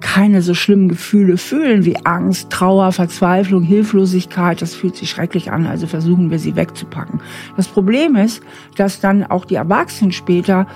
[0.00, 4.60] keine so schlimmen Gefühle fühlen wie Angst, Trauer, Verzweiflung, Hilflosigkeit.
[4.60, 7.22] Das fühlt sich schrecklich an, also versuchen wir sie wegzupacken.
[7.56, 8.42] Das Problem ist,
[8.76, 10.66] dass dann auch die Erwachsenen später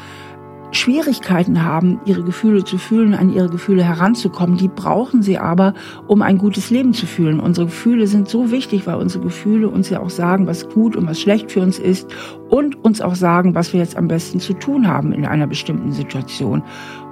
[0.71, 4.59] Schwierigkeiten haben, ihre Gefühle zu fühlen, an ihre Gefühle heranzukommen.
[4.59, 5.75] Die brauchen sie aber,
[6.07, 7.41] um ein gutes Leben zu fühlen.
[7.41, 11.07] Unsere Gefühle sind so wichtig, weil unsere Gefühle uns ja auch sagen, was gut und
[11.07, 12.09] was schlecht für uns ist
[12.51, 15.93] und uns auch sagen, was wir jetzt am besten zu tun haben in einer bestimmten
[15.93, 16.63] Situation.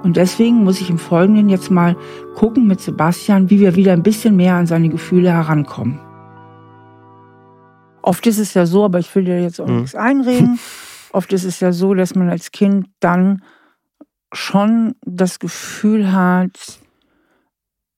[0.03, 1.95] Und deswegen muss ich im Folgenden jetzt mal
[2.35, 5.99] gucken mit Sebastian, wie wir wieder ein bisschen mehr an seine Gefühle herankommen.
[8.03, 9.77] Oft ist es ja so, aber ich will dir jetzt auch mhm.
[9.77, 10.59] nichts einreden.
[11.17, 13.41] Oft ist es ja so, dass man als Kind dann
[14.31, 16.79] schon das Gefühl hat,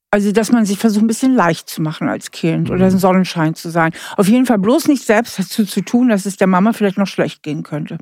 [0.10, 2.96] also dass man sich versucht, ein bisschen leicht zu machen als Kind oder mhm.
[2.96, 3.92] ein Sonnenschein zu sein.
[4.16, 7.08] Auf jeden Fall bloß nicht selbst dazu zu tun, dass es der Mama vielleicht noch
[7.08, 7.98] schlecht gehen könnte.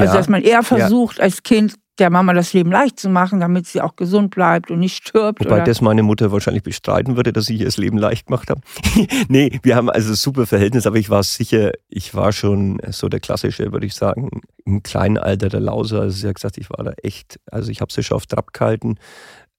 [0.00, 0.18] Also ja.
[0.18, 1.24] dass man eher versucht, ja.
[1.24, 4.80] als Kind der Mama das Leben leicht zu machen, damit sie auch gesund bleibt und
[4.80, 5.44] nicht stirbt.
[5.44, 8.60] Wobei das meine Mutter wahrscheinlich bestreiten würde, dass ich ihr das Leben leicht gemacht habe.
[9.28, 13.20] nee, wir haben also super Verhältnis, aber ich war sicher, ich war schon so der
[13.20, 16.00] klassische, würde ich sagen, im kleinen Alter der Lauser.
[16.00, 18.52] Also sie hat gesagt, ich war da echt, also ich habe sie schon auf Trab
[18.52, 18.96] gehalten.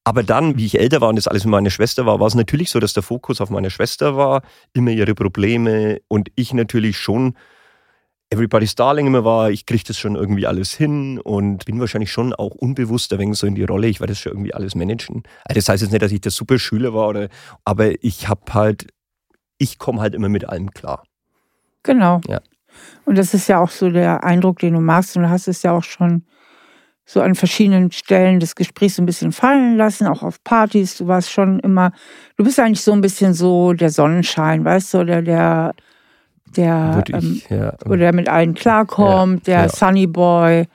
[0.03, 2.35] Aber dann, wie ich älter war und das alles mit meiner Schwester war, war es
[2.35, 4.43] natürlich so, dass der Fokus auf meiner Schwester war,
[4.73, 7.33] immer ihre Probleme und ich natürlich schon
[8.35, 12.33] Everybody's Darling immer war, ich kriege das schon irgendwie alles hin und bin wahrscheinlich schon
[12.33, 15.23] auch unbewusst ein wenig so in die Rolle, ich werde das schon irgendwie alles managen.
[15.45, 17.29] Also das heißt jetzt nicht, dass ich der super Schüler war, oder,
[17.63, 18.87] aber ich habe halt,
[19.57, 21.03] ich komme halt immer mit allem klar.
[21.83, 22.19] Genau.
[22.27, 22.41] Ja.
[23.05, 25.63] Und das ist ja auch so der Eindruck, den du machst und du hast es
[25.63, 26.25] ja auch schon
[27.05, 30.97] so an verschiedenen Stellen des Gesprächs so ein bisschen fallen lassen, auch auf Partys.
[30.97, 31.91] Du warst schon immer,
[32.35, 35.73] du bist eigentlich so ein bisschen so der Sonnenschein, weißt du, oder der
[36.55, 37.73] der, ähm, ja.
[37.85, 39.69] oder der mit allen klarkommt, ja, der ja.
[39.69, 40.67] Sunny Boy.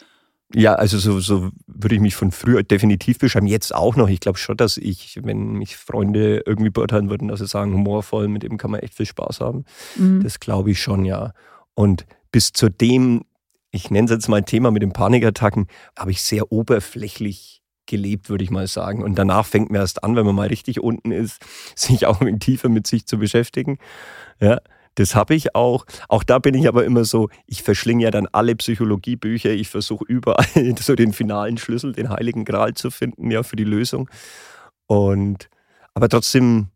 [0.53, 3.47] Ja, also so, so würde ich mich von früher definitiv beschreiben.
[3.47, 4.09] Jetzt auch noch.
[4.09, 8.27] Ich glaube schon, dass ich, wenn mich Freunde irgendwie beurteilen würden, dass sie sagen, humorvoll,
[8.27, 9.65] mit dem kann man echt viel Spaß haben.
[9.97, 10.23] Mhm.
[10.23, 11.33] Das glaube ich schon, ja.
[11.75, 13.25] Und bis zu dem,
[13.71, 18.43] ich nenne es jetzt mal Thema mit den Panikattacken, habe ich sehr oberflächlich gelebt, würde
[18.43, 19.05] ich mal sagen.
[19.05, 21.45] Und danach fängt man erst an, wenn man mal richtig unten ist,
[21.77, 23.79] sich auch tiefer mit sich zu beschäftigen.
[24.41, 24.61] Ja.
[24.97, 25.87] Das habe ich auch.
[26.09, 29.51] Auch da bin ich aber immer so, ich verschlinge ja dann alle Psychologiebücher.
[29.51, 30.47] Ich versuche überall
[30.81, 34.11] so den finalen Schlüssel, den heiligen Gral zu finden, ja, für die Lösung.
[34.87, 35.49] Und,
[35.95, 36.69] aber trotzdem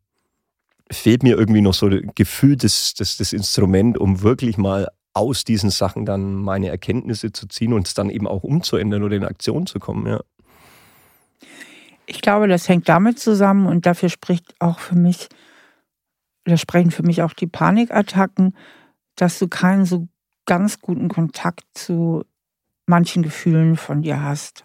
[0.91, 5.45] fehlt mir irgendwie noch so ein Gefühl, das, das, das Instrument, um wirklich mal aus
[5.45, 9.25] diesen Sachen dann meine Erkenntnisse zu ziehen und es dann eben auch umzuändern oder in
[9.25, 10.21] Aktion zu kommen, ja.
[12.07, 15.29] Ich glaube, das hängt damit zusammen und dafür spricht auch für mich
[16.45, 18.57] da sprechen für mich auch die Panikattacken,
[19.17, 20.09] dass du keinen so
[20.47, 22.25] ganz guten Kontakt zu
[22.87, 24.65] manchen Gefühlen von dir hast.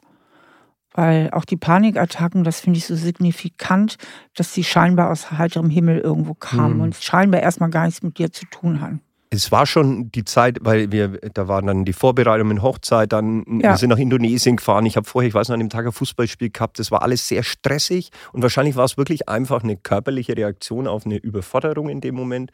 [0.91, 3.97] Weil auch die Panikattacken, das finde ich so signifikant,
[4.35, 6.81] dass sie scheinbar aus heiterem Himmel irgendwo kamen mhm.
[6.81, 9.01] und scheinbar erstmal gar nichts mit dir zu tun haben.
[9.31, 13.71] Es war schon die Zeit, weil wir, da waren dann die Vorbereitungen, Hochzeit, dann ja.
[13.71, 14.87] wir sind nach Indonesien gefahren.
[14.87, 16.79] Ich habe vorher, ich weiß noch, an dem Tag ein Fußballspiel gehabt.
[16.79, 21.05] Das war alles sehr stressig und wahrscheinlich war es wirklich einfach eine körperliche Reaktion auf
[21.05, 22.51] eine Überforderung in dem Moment.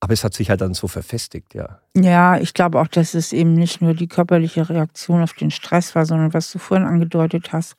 [0.00, 1.80] Aber es hat sich halt dann so verfestigt, ja.
[1.94, 5.94] Ja, ich glaube auch, dass es eben nicht nur die körperliche Reaktion auf den Stress
[5.94, 7.74] war, sondern was du vorhin angedeutet hast,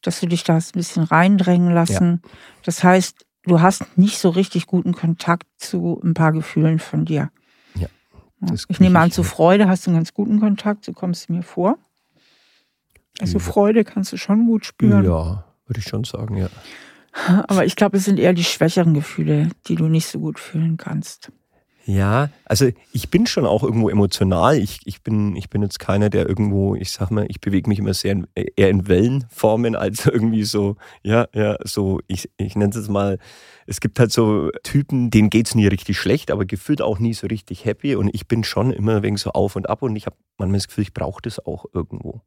[0.00, 2.22] dass du dich da hast ein bisschen reindrängen lassen.
[2.24, 2.30] Ja.
[2.64, 7.30] Das heißt, du hast nicht so richtig guten Kontakt zu ein paar Gefühlen von dir.
[8.42, 8.54] Ja.
[8.68, 11.42] Ich nehme an, zu Freude hast du einen ganz guten Kontakt, so kommst du mir
[11.42, 11.78] vor.
[13.20, 13.44] Also ja.
[13.44, 15.04] Freude kannst du schon gut spüren.
[15.04, 16.48] Ja, würde ich schon sagen, ja.
[17.46, 20.76] Aber ich glaube, es sind eher die schwächeren Gefühle, die du nicht so gut fühlen
[20.76, 21.30] kannst.
[21.84, 24.56] Ja, also ich bin schon auch irgendwo emotional.
[24.56, 27.80] Ich, ich, bin, ich bin jetzt keiner, der irgendwo, ich sag mal, ich bewege mich
[27.80, 32.70] immer sehr in, eher in Wellenformen als irgendwie so, ja, ja, so, ich, ich nenne
[32.70, 33.18] es jetzt mal,
[33.66, 37.14] es gibt halt so Typen, denen geht es nie richtig schlecht, aber gefühlt auch nie
[37.14, 37.96] so richtig happy.
[37.96, 40.68] Und ich bin schon immer wegen so auf und ab und ich habe manchmal das
[40.68, 42.22] Gefühl, ich brauche das auch irgendwo.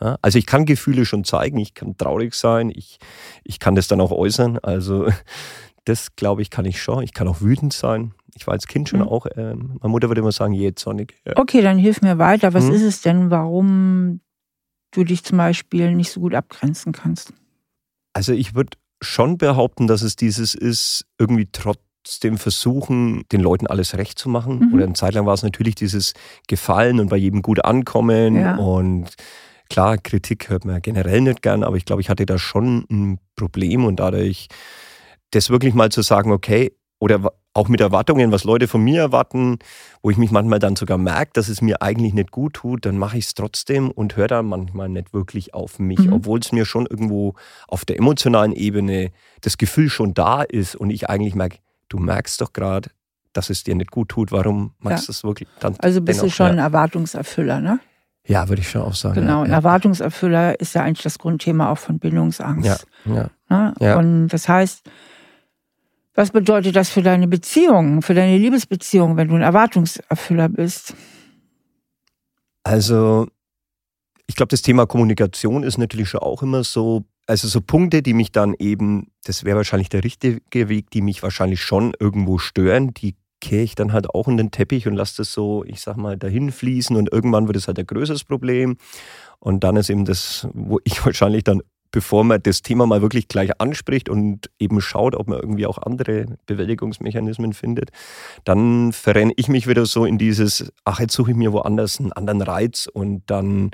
[0.00, 2.98] Ja, also ich kann Gefühle schon zeigen, ich kann traurig sein, ich,
[3.42, 4.58] ich kann das dann auch äußern.
[4.58, 5.08] Also
[5.84, 7.02] das glaube ich, kann ich schon.
[7.02, 8.12] Ich kann auch wütend sein.
[8.38, 9.08] Ich war als Kind schon mhm.
[9.08, 11.14] auch, äh, meine Mutter würde immer sagen, jähzornig.
[11.26, 11.34] Ja.
[11.36, 12.54] Okay, dann hilf mir weiter.
[12.54, 12.72] Was mhm.
[12.72, 14.20] ist es denn, warum
[14.92, 17.32] du dich zum Beispiel nicht so gut abgrenzen kannst?
[18.12, 23.96] Also ich würde schon behaupten, dass es dieses ist, irgendwie trotzdem versuchen, den Leuten alles
[23.96, 24.68] recht zu machen.
[24.68, 24.74] Mhm.
[24.74, 26.14] Oder eine Zeit lang war es natürlich dieses
[26.46, 28.36] Gefallen und bei jedem gut ankommen.
[28.36, 28.56] Ja.
[28.56, 29.14] Und
[29.68, 33.18] klar, Kritik hört man generell nicht gern, aber ich glaube, ich hatte da schon ein
[33.36, 34.48] Problem und dadurch
[35.30, 39.58] das wirklich mal zu sagen, okay, oder auch mit Erwartungen, was Leute von mir erwarten,
[40.02, 42.98] wo ich mich manchmal dann sogar merke, dass es mir eigentlich nicht gut tut, dann
[42.98, 46.12] mache ich es trotzdem und höre da manchmal nicht wirklich auf mich, mhm.
[46.12, 47.34] obwohl es mir schon irgendwo
[47.66, 51.58] auf der emotionalen Ebene das Gefühl schon da ist und ich eigentlich merke,
[51.88, 52.90] du merkst doch gerade,
[53.32, 55.16] dass es dir nicht gut tut, warum machst du ja.
[55.16, 55.76] es wirklich dann?
[55.78, 56.52] Also bist dennoch, du schon ja.
[56.52, 57.80] ein Erwartungserfüller, ne?
[58.26, 59.14] Ja, würde ich schon auch sagen.
[59.14, 62.86] Genau, ja, ein Erwartungserfüller ist ja eigentlich das Grundthema auch von Bindungsangst.
[63.06, 63.30] Ja, ja.
[63.48, 63.74] Ne?
[63.80, 63.98] ja.
[63.98, 64.82] Und das heißt,
[66.18, 70.94] was bedeutet das für deine Beziehung, für deine Liebesbeziehung, wenn du ein Erwartungserfüller bist?
[72.64, 73.28] Also,
[74.26, 78.14] ich glaube, das Thema Kommunikation ist natürlich schon auch immer so, also so Punkte, die
[78.14, 82.92] mich dann eben, das wäre wahrscheinlich der richtige Weg, die mich wahrscheinlich schon irgendwo stören,
[82.94, 85.96] die kehre ich dann halt auch in den Teppich und lasse das so, ich sag
[85.96, 88.76] mal, dahin fließen und irgendwann wird es halt ein größeres Problem.
[89.38, 93.28] Und dann ist eben das, wo ich wahrscheinlich dann bevor man das Thema mal wirklich
[93.28, 97.90] gleich anspricht und eben schaut, ob man irgendwie auch andere Bewältigungsmechanismen findet,
[98.44, 102.12] dann verrenne ich mich wieder so in dieses, ach, jetzt suche ich mir woanders einen
[102.12, 103.70] anderen Reiz und dann,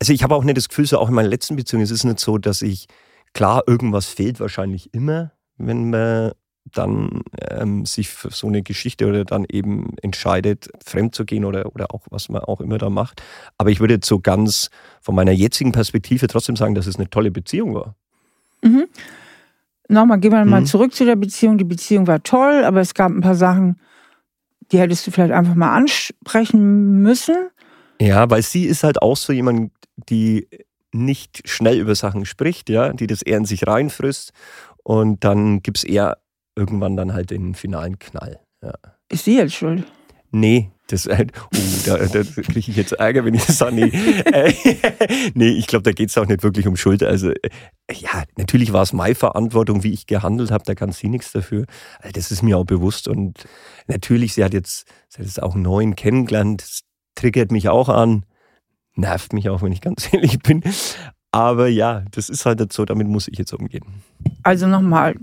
[0.00, 2.04] also ich habe auch nicht das Gefühl, so auch in meiner letzten Beziehung, es ist
[2.04, 2.86] nicht so, dass ich,
[3.32, 6.32] klar, irgendwas fehlt wahrscheinlich immer, wenn man
[6.74, 11.74] dann ähm, sich für so eine Geschichte oder dann eben entscheidet, fremd zu gehen oder,
[11.74, 13.22] oder auch was man auch immer da macht.
[13.58, 17.08] Aber ich würde jetzt so ganz von meiner jetzigen Perspektive trotzdem sagen, dass es eine
[17.08, 17.94] tolle Beziehung war.
[18.62, 18.86] Mhm.
[19.88, 20.66] Nochmal, gehen wir mal mhm.
[20.66, 21.58] zurück zu der Beziehung.
[21.58, 23.80] Die Beziehung war toll, aber es gab ein paar Sachen,
[24.72, 27.50] die hättest du vielleicht einfach mal ansprechen müssen.
[28.00, 29.72] Ja, weil sie ist halt auch so jemand,
[30.08, 30.48] die
[30.92, 34.32] nicht schnell über Sachen spricht, ja, die das eher in sich reinfrisst.
[34.82, 36.18] Und dann gibt es eher
[36.56, 38.40] irgendwann dann halt den finalen Knall.
[38.62, 38.74] Ja.
[39.08, 39.84] Ist sie jetzt schuld?
[40.30, 43.76] Nee, das, äh, oh, da, da kriege ich jetzt Ärger, wenn ich das sage.
[43.76, 44.52] Nee, äh,
[45.34, 47.02] nee ich glaube, da geht es auch nicht wirklich um Schuld.
[47.02, 47.50] Also, äh,
[47.90, 51.64] ja, natürlich war es meine Verantwortung, wie ich gehandelt habe, da kann sie nichts dafür.
[52.00, 53.08] Also, das ist mir auch bewusst.
[53.08, 53.46] Und
[53.86, 56.80] natürlich, sie hat jetzt, sie hat jetzt auch einen neuen kennengelernt, das
[57.14, 58.26] triggert mich auch an,
[58.94, 60.62] nervt mich auch, wenn ich ganz ehrlich bin.
[61.32, 64.02] Aber ja, das ist halt so, damit muss ich jetzt umgehen.
[64.42, 65.14] Also nochmal,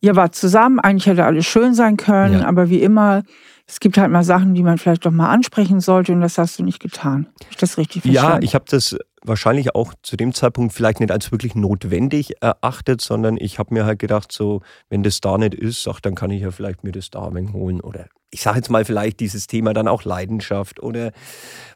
[0.00, 2.46] ihr wart zusammen, eigentlich hätte alles schön sein können, ja.
[2.46, 3.22] aber wie immer,
[3.66, 6.58] es gibt halt mal Sachen, die man vielleicht doch mal ansprechen sollte und das hast
[6.58, 7.26] du nicht getan.
[7.40, 8.42] Habe ich das richtig verstanden?
[8.42, 13.00] Ja, ich habe das wahrscheinlich auch zu dem Zeitpunkt vielleicht nicht als wirklich notwendig erachtet,
[13.00, 16.30] sondern ich habe mir halt gedacht, so, wenn das da nicht ist, ach, dann kann
[16.30, 19.72] ich ja vielleicht mir das da holen oder ich sage jetzt mal vielleicht dieses Thema
[19.72, 21.12] dann auch Leidenschaft oder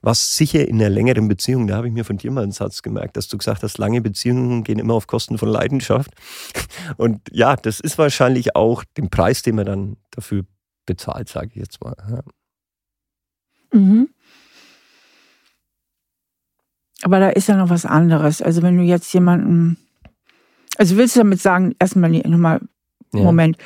[0.03, 2.83] was sicher in einer längeren Beziehung, da habe ich mir von dir mal einen Satz
[2.83, 6.11] gemerkt, dass du gesagt hast, lange Beziehungen gehen immer auf Kosten von Leidenschaft.
[6.99, 10.45] Und ja, das ist wahrscheinlich auch den Preis, den man dann dafür
[10.85, 12.23] bezahlt, sage ich jetzt mal.
[13.73, 14.12] Mhm.
[17.03, 18.43] Aber da ist ja noch was anderes.
[18.43, 19.77] Also wenn du jetzt jemanden,
[20.79, 22.61] also willst du damit sagen, erstmal nochmal,
[23.13, 23.23] ja.
[23.23, 23.59] Moment,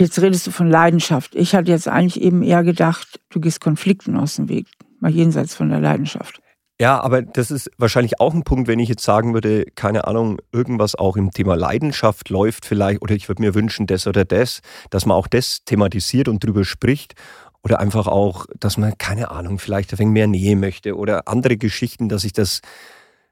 [0.00, 1.34] Jetzt redest du von Leidenschaft.
[1.34, 4.68] Ich hatte jetzt eigentlich eben eher gedacht, du gehst Konflikten aus dem Weg,
[5.00, 6.40] mal jenseits von der Leidenschaft.
[6.80, 10.38] Ja, aber das ist wahrscheinlich auch ein Punkt, wenn ich jetzt sagen würde, keine Ahnung,
[10.52, 14.60] irgendwas auch im Thema Leidenschaft läuft vielleicht, oder ich würde mir wünschen, das oder das,
[14.90, 17.14] dass man auch das thematisiert und drüber spricht.
[17.62, 21.56] Oder einfach auch, dass man, keine Ahnung, vielleicht ein wenig mehr Nähe möchte oder andere
[21.56, 22.60] Geschichten, dass ich das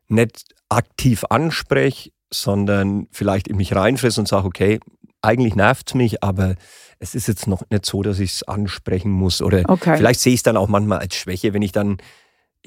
[0.08, 4.80] nicht aktiv anspreche, sondern vielleicht in mich reinfresse und sage, okay,
[5.22, 6.56] eigentlich nervt es mich, aber
[6.98, 9.42] es ist jetzt noch nicht so, dass ich es ansprechen muss.
[9.42, 9.96] Oder okay.
[9.96, 11.98] vielleicht sehe ich es dann auch manchmal als Schwäche, wenn ich dann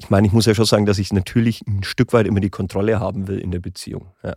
[0.00, 2.48] ich meine, ich muss ja schon sagen, dass ich natürlich ein Stück weit immer die
[2.48, 4.08] Kontrolle haben will in der Beziehung.
[4.22, 4.34] Ja.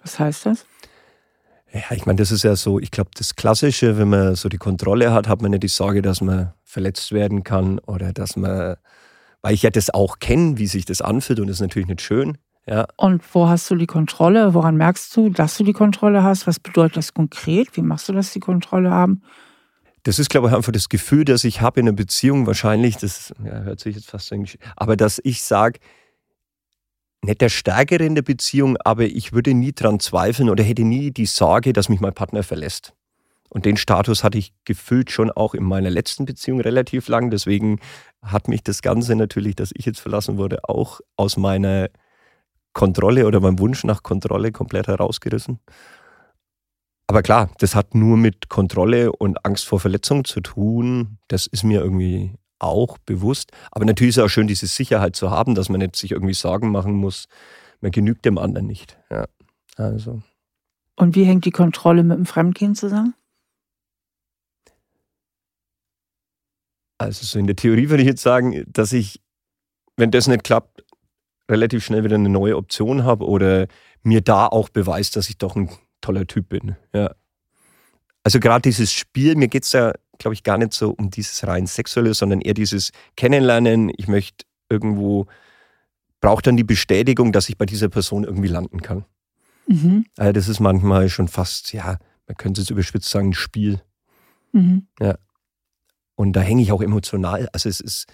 [0.00, 0.64] Was heißt das?
[1.72, 4.58] Ja, ich meine, das ist ja so, ich glaube, das Klassische, wenn man so die
[4.58, 8.76] Kontrolle hat, hat man nicht die Sorge, dass man verletzt werden kann oder dass man,
[9.42, 12.02] weil ich ja das auch kenne, wie sich das anfühlt und das ist natürlich nicht
[12.02, 12.38] schön.
[12.68, 12.86] Ja.
[12.96, 14.54] Und wo hast du die Kontrolle?
[14.54, 16.46] Woran merkst du, dass du die Kontrolle hast?
[16.46, 17.76] Was bedeutet das konkret?
[17.76, 19.22] Wie machst du das, die Kontrolle haben?
[20.02, 23.34] Das ist, glaube ich, einfach das Gefühl, das ich habe in einer Beziehung wahrscheinlich, das
[23.44, 25.80] ja, hört sich jetzt fast eigentlich, aber dass ich sage,
[27.26, 31.10] nicht der Stärkere in der Beziehung, aber ich würde nie dran zweifeln oder hätte nie
[31.10, 32.94] die Sorge, dass mich mein Partner verlässt.
[33.48, 37.30] Und den Status hatte ich gefühlt schon auch in meiner letzten Beziehung relativ lang.
[37.30, 37.80] Deswegen
[38.22, 41.88] hat mich das Ganze natürlich, dass ich jetzt verlassen wurde, auch aus meiner
[42.72, 45.60] Kontrolle oder meinem Wunsch nach Kontrolle komplett herausgerissen.
[47.06, 51.18] Aber klar, das hat nur mit Kontrolle und Angst vor Verletzung zu tun.
[51.28, 53.52] Das ist mir irgendwie auch bewusst.
[53.70, 56.34] Aber natürlich ist es auch schön, diese Sicherheit zu haben, dass man nicht sich irgendwie
[56.34, 57.26] Sorgen machen muss,
[57.80, 58.98] man genügt dem anderen nicht.
[59.10, 59.26] Ja,
[59.76, 60.22] also.
[60.96, 63.14] Und wie hängt die Kontrolle mit dem Fremdkind zusammen?
[66.98, 69.20] Also so in der Theorie würde ich jetzt sagen, dass ich,
[69.96, 70.84] wenn das nicht klappt,
[71.50, 73.66] relativ schnell wieder eine neue Option habe oder
[74.02, 76.76] mir da auch beweist, dass ich doch ein toller Typ bin.
[76.94, 77.14] Ja.
[78.24, 81.46] Also gerade dieses Spiel, mir geht es ja, glaube ich, gar nicht so um dieses
[81.46, 83.90] rein Sexuelle, sondern eher dieses Kennenlernen.
[83.96, 85.26] Ich möchte irgendwo,
[86.20, 89.04] brauche dann die Bestätigung, dass ich bei dieser Person irgendwie landen kann.
[89.66, 90.06] Mhm.
[90.16, 93.80] Also das ist manchmal schon fast, ja, man könnte es überspitzt sagen, ein Spiel.
[94.52, 94.86] Mhm.
[95.00, 95.16] Ja.
[96.14, 97.48] Und da hänge ich auch emotional.
[97.52, 98.06] Also es ist,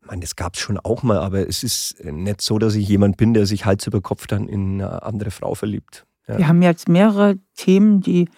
[0.00, 2.88] ich meine, das gab es schon auch mal, aber es ist nicht so, dass ich
[2.88, 6.06] jemand bin, der sich Hals über Kopf dann in eine andere Frau verliebt.
[6.28, 6.38] Ja.
[6.38, 8.28] Wir haben jetzt mehrere Themen, die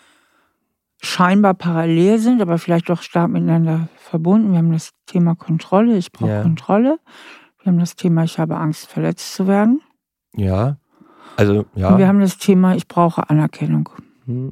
[1.03, 4.53] scheinbar parallel sind, aber vielleicht doch stark miteinander verbunden.
[4.53, 6.43] Wir haben das Thema Kontrolle, ich brauche ja.
[6.43, 6.99] Kontrolle.
[7.63, 9.81] Wir haben das Thema, ich habe Angst, verletzt zu werden.
[10.35, 10.77] Ja.
[11.37, 11.91] Also, ja.
[11.91, 13.89] Und wir haben das Thema, ich brauche Anerkennung.
[14.27, 14.51] Hm.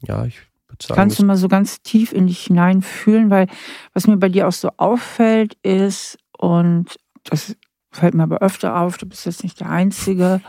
[0.00, 0.96] Ja, ich würde sagen.
[0.98, 3.46] Kannst du mal so ganz tief in dich hineinfühlen, weil
[3.94, 7.56] was mir bei dir auch so auffällt, ist, und das
[7.90, 10.40] fällt mir aber öfter auf, du bist jetzt nicht der Einzige,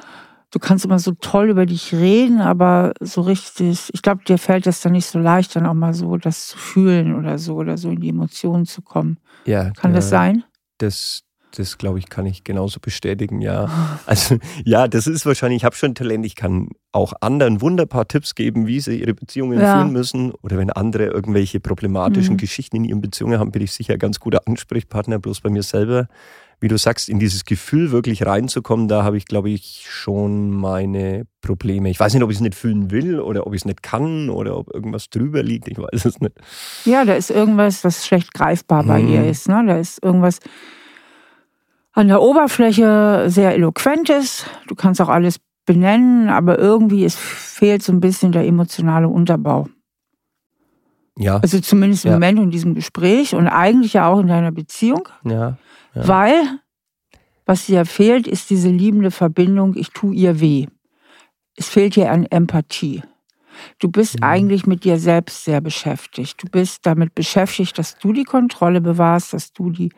[0.54, 4.68] du kannst immer so toll über dich reden, aber so richtig, ich glaube, dir fällt
[4.68, 7.78] es dann nicht so leicht, dann auch mal so das zu fühlen oder so oder
[7.78, 9.18] so in die Emotionen zu kommen.
[9.46, 9.72] Ja.
[9.72, 10.44] Kann ja, das sein?
[10.78, 11.24] Das,
[11.56, 14.00] das glaube ich, kann ich genauso bestätigen, ja.
[14.06, 18.36] Also ja, das ist wahrscheinlich, ich habe schon Talent, ich kann auch anderen wunderbar Tipps
[18.36, 19.76] geben, wie sie ihre Beziehungen ja.
[19.76, 20.32] führen müssen.
[20.42, 22.38] Oder wenn andere irgendwelche problematischen mhm.
[22.38, 25.64] Geschichten in ihren Beziehungen haben, bin ich sicher ein ganz guter Ansprechpartner, bloß bei mir
[25.64, 26.08] selber
[26.64, 31.28] wie du sagst, in dieses Gefühl wirklich reinzukommen, da habe ich, glaube ich, schon meine
[31.42, 31.90] Probleme.
[31.90, 34.30] Ich weiß nicht, ob ich es nicht fühlen will oder ob ich es nicht kann
[34.30, 35.68] oder ob irgendwas drüber liegt.
[35.68, 36.36] Ich weiß es nicht.
[36.86, 39.10] Ja, da ist irgendwas, was schlecht greifbar bei hm.
[39.10, 39.50] ihr ist.
[39.50, 39.62] Ne?
[39.68, 40.40] Da ist irgendwas
[41.94, 44.46] an der Oberfläche sehr eloquentes.
[44.68, 49.70] Du kannst auch alles benennen, aber irgendwie es fehlt so ein bisschen der emotionale Unterbau.
[51.18, 51.38] Ja.
[51.38, 52.16] Also zumindest im ja.
[52.16, 55.08] Moment in diesem Gespräch und eigentlich ja auch in deiner Beziehung.
[55.24, 55.58] Ja.
[55.94, 56.08] Ja.
[56.08, 56.60] Weil,
[57.46, 60.66] was dir fehlt, ist diese liebende Verbindung, ich tue ihr weh.
[61.56, 63.04] Es fehlt dir an Empathie.
[63.78, 64.24] Du bist mhm.
[64.24, 66.42] eigentlich mit dir selbst sehr beschäftigt.
[66.42, 69.92] Du bist damit beschäftigt, dass du die Kontrolle bewahrst, dass du die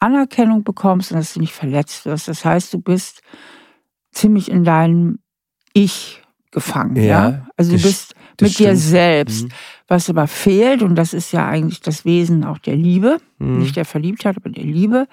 [0.00, 2.28] Anerkennung bekommst und dass du nicht verletzt wirst.
[2.28, 3.22] Das heißt, du bist
[4.10, 5.20] ziemlich in deinem
[5.72, 6.96] Ich gefangen.
[6.96, 7.46] Ja, ja?
[7.56, 8.70] Also du bist mit stimmt.
[8.70, 9.44] dir selbst.
[9.44, 9.48] Mhm.
[9.86, 13.58] Was aber fehlt, und das ist ja eigentlich das Wesen auch der Liebe, mhm.
[13.58, 15.06] nicht der Verliebtheit, aber der Liebe,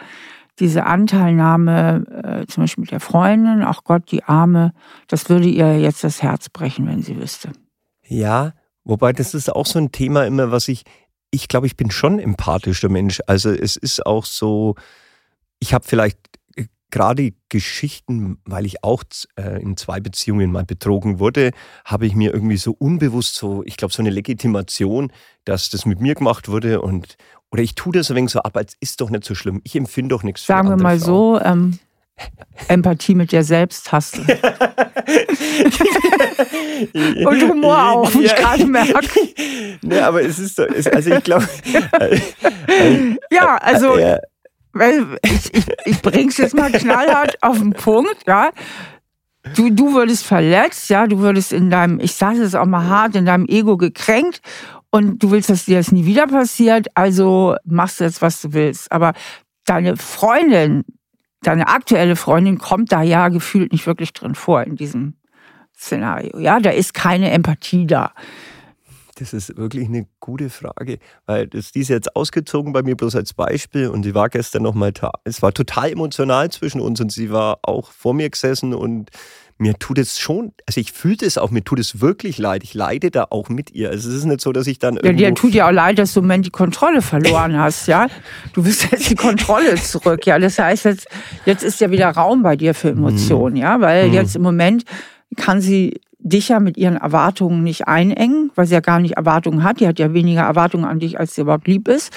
[0.60, 4.74] diese Anteilnahme, äh, zum Beispiel mit der Freundin, auch Gott, die Arme,
[5.08, 7.52] das würde ihr jetzt das Herz brechen, wenn sie wüsste.
[8.08, 10.84] Ja, wobei das ist auch so ein Thema immer, was ich,
[11.32, 13.22] ich glaube, ich bin schon empathischer Mensch.
[13.28, 14.76] Also es ist auch so,
[15.60, 16.18] ich habe vielleicht
[16.90, 19.04] gerade Geschichten, weil ich auch
[19.38, 21.52] äh, in zwei Beziehungen mal betrogen wurde,
[21.86, 25.12] habe ich mir irgendwie so unbewusst so, ich glaube, so eine Legitimation,
[25.44, 27.18] dass das mit mir gemacht wurde und
[27.50, 29.62] oder ich tue das ein wenig so ab, als ist doch nicht so schlimm.
[29.64, 30.46] Ich empfinde doch nichts.
[30.46, 31.08] Sagen wir mal Frauen.
[31.08, 31.80] so, ähm,
[32.68, 34.18] Empathie mit dir selbst hast
[37.26, 39.08] und Humor auch, wie ich gerade merke.
[39.82, 41.48] Nee, aber es ist so, also ich glaube.
[43.32, 43.98] ja, also.
[43.98, 48.50] ich, ich, ich bring's jetzt mal knallhart auf den Punkt, ja.
[49.56, 53.16] Du, du würdest verletzt, ja, du würdest in deinem, ich sage es auch mal hart,
[53.16, 54.42] in deinem Ego gekränkt
[54.90, 58.54] und du willst, dass dir das nie wieder passiert, also machst du jetzt, was du
[58.54, 58.92] willst.
[58.92, 59.14] Aber
[59.66, 60.84] deine Freundin,
[61.48, 65.16] deine aktuelle Freundin kommt da ja gefühlt nicht wirklich drin vor in diesem
[65.78, 66.38] Szenario.
[66.40, 68.12] Ja, da ist keine Empathie da.
[69.16, 73.16] Das ist wirklich eine gute Frage, weil das, die ist jetzt ausgezogen bei mir bloß
[73.16, 75.12] als Beispiel und sie war gestern nochmal da.
[75.24, 79.10] Es war total emotional zwischen uns und sie war auch vor mir gesessen und
[79.58, 82.64] mir tut es schon, also ich fühlte es auch, mir tut es wirklich leid.
[82.64, 83.90] Ich leide da auch mit ihr.
[83.90, 85.00] Also es ist nicht so, dass ich dann.
[85.04, 88.08] Ja, dir tut ja auch leid, dass du im Moment die Kontrolle verloren hast, ja.
[88.54, 90.38] Du willst jetzt die Kontrolle zurück, ja.
[90.38, 91.08] Das heißt, jetzt,
[91.46, 93.62] jetzt ist ja wieder Raum bei dir für Emotionen, mhm.
[93.62, 94.14] ja, weil mhm.
[94.14, 94.84] jetzt im Moment
[95.36, 99.64] kann sie dich ja mit ihren Erwartungen nicht einengen, weil sie ja gar nicht Erwartungen
[99.64, 99.80] hat.
[99.80, 102.12] Die hat ja weniger Erwartungen an dich, als sie überhaupt lieb ist.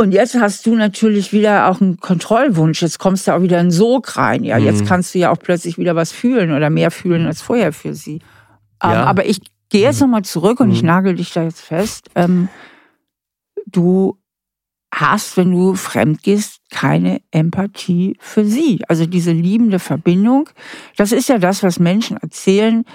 [0.00, 2.80] Und jetzt hast du natürlich wieder auch einen Kontrollwunsch.
[2.80, 4.44] Jetzt kommst du auch wieder in Sog rein.
[4.44, 4.64] Ja, mhm.
[4.64, 7.94] jetzt kannst du ja auch plötzlich wieder was fühlen oder mehr fühlen als vorher für
[7.94, 8.22] sie.
[8.82, 9.04] Ähm, ja.
[9.04, 10.06] aber ich gehe jetzt mhm.
[10.06, 10.72] nochmal zurück und mhm.
[10.72, 12.08] ich nagel dich da jetzt fest.
[12.14, 12.48] Ähm,
[13.66, 14.18] du
[14.90, 18.82] hast, wenn du fremd gehst, keine Empathie für sie.
[18.88, 20.48] Also diese liebende Verbindung,
[20.96, 22.86] das ist ja das, was Menschen erzählen,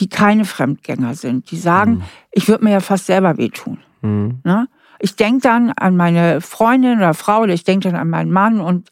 [0.00, 1.52] die keine Fremdgänger sind.
[1.52, 2.02] Die sagen, mhm.
[2.32, 3.78] ich würde mir ja fast selber wehtun.
[4.02, 4.40] Mhm.
[4.42, 4.66] Ne?
[5.00, 8.60] Ich denke dann an meine Freundin oder Frau oder ich denke dann an meinen Mann
[8.60, 8.90] und,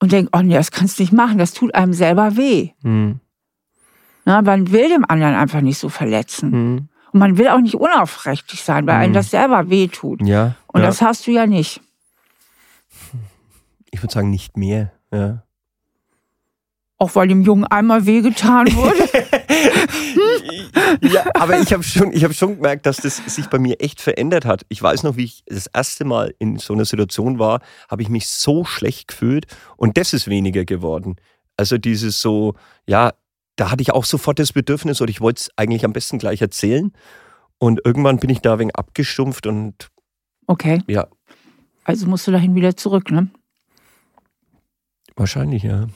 [0.00, 2.70] und denke, oh nee, das kannst du nicht machen, das tut einem selber weh.
[2.82, 3.20] Mhm.
[4.24, 6.50] Na, man will dem anderen einfach nicht so verletzen.
[6.50, 6.88] Mhm.
[7.12, 9.02] Und man will auch nicht unaufrichtig sein, weil mhm.
[9.02, 10.22] einem das selber wehtut.
[10.22, 10.54] Ja.
[10.68, 10.86] Und ja.
[10.86, 11.80] das hast du ja nicht.
[13.90, 14.92] Ich würde sagen, nicht mehr.
[15.12, 15.42] Ja.
[16.98, 19.08] Auch weil dem Jungen einmal wehgetan wurde.
[21.02, 24.44] ja, aber ich habe schon, hab schon gemerkt, dass das sich bei mir echt verändert
[24.44, 24.64] hat.
[24.68, 28.08] Ich weiß noch, wie ich das erste Mal in so einer Situation war, habe ich
[28.08, 29.46] mich so schlecht gefühlt
[29.76, 31.16] und das ist weniger geworden.
[31.56, 32.54] Also dieses so,
[32.86, 33.12] ja,
[33.56, 36.40] da hatte ich auch sofort das Bedürfnis oder ich wollte es eigentlich am besten gleich
[36.40, 36.92] erzählen.
[37.58, 39.90] Und irgendwann bin ich da wegen abgestumpft und.
[40.46, 40.82] Okay.
[40.88, 41.06] Ja.
[41.84, 43.28] Also musst du dahin wieder zurück, ne?
[45.14, 45.86] Wahrscheinlich, ja.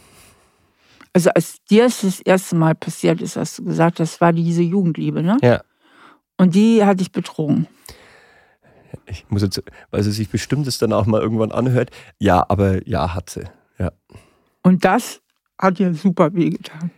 [1.16, 4.62] Also als dir es das erste Mal passiert ist, hast du gesagt, das war diese
[4.62, 5.38] Jugendliebe, ne?
[5.42, 5.62] Ja.
[6.36, 7.66] Und die hat dich betrogen.
[9.06, 11.90] Ich muss jetzt, weil sie sich bestimmt es danach mal irgendwann anhört.
[12.18, 13.44] Ja, aber ja, hat sie.
[13.78, 13.92] Ja.
[14.62, 15.22] Und das
[15.58, 16.90] hat dir super wehgetan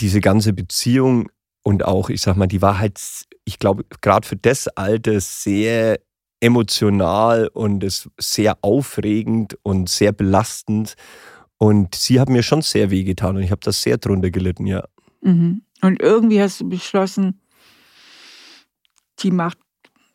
[0.00, 1.30] diese ganze Beziehung
[1.62, 3.00] und auch, ich sag mal, die war halt,
[3.44, 6.00] ich glaube, gerade für das Alter sehr
[6.40, 10.94] emotional und es sehr aufregend und sehr belastend.
[11.64, 14.84] Und sie hat mir schon sehr wehgetan und ich habe das sehr drunter gelitten, ja.
[15.22, 15.62] Mhm.
[15.80, 17.40] Und irgendwie hast du beschlossen,
[19.20, 19.56] die Macht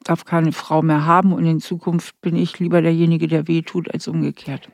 [0.03, 4.07] darf keine Frau mehr haben und in Zukunft bin ich lieber derjenige, der wehtut, als
[4.07, 4.69] umgekehrt.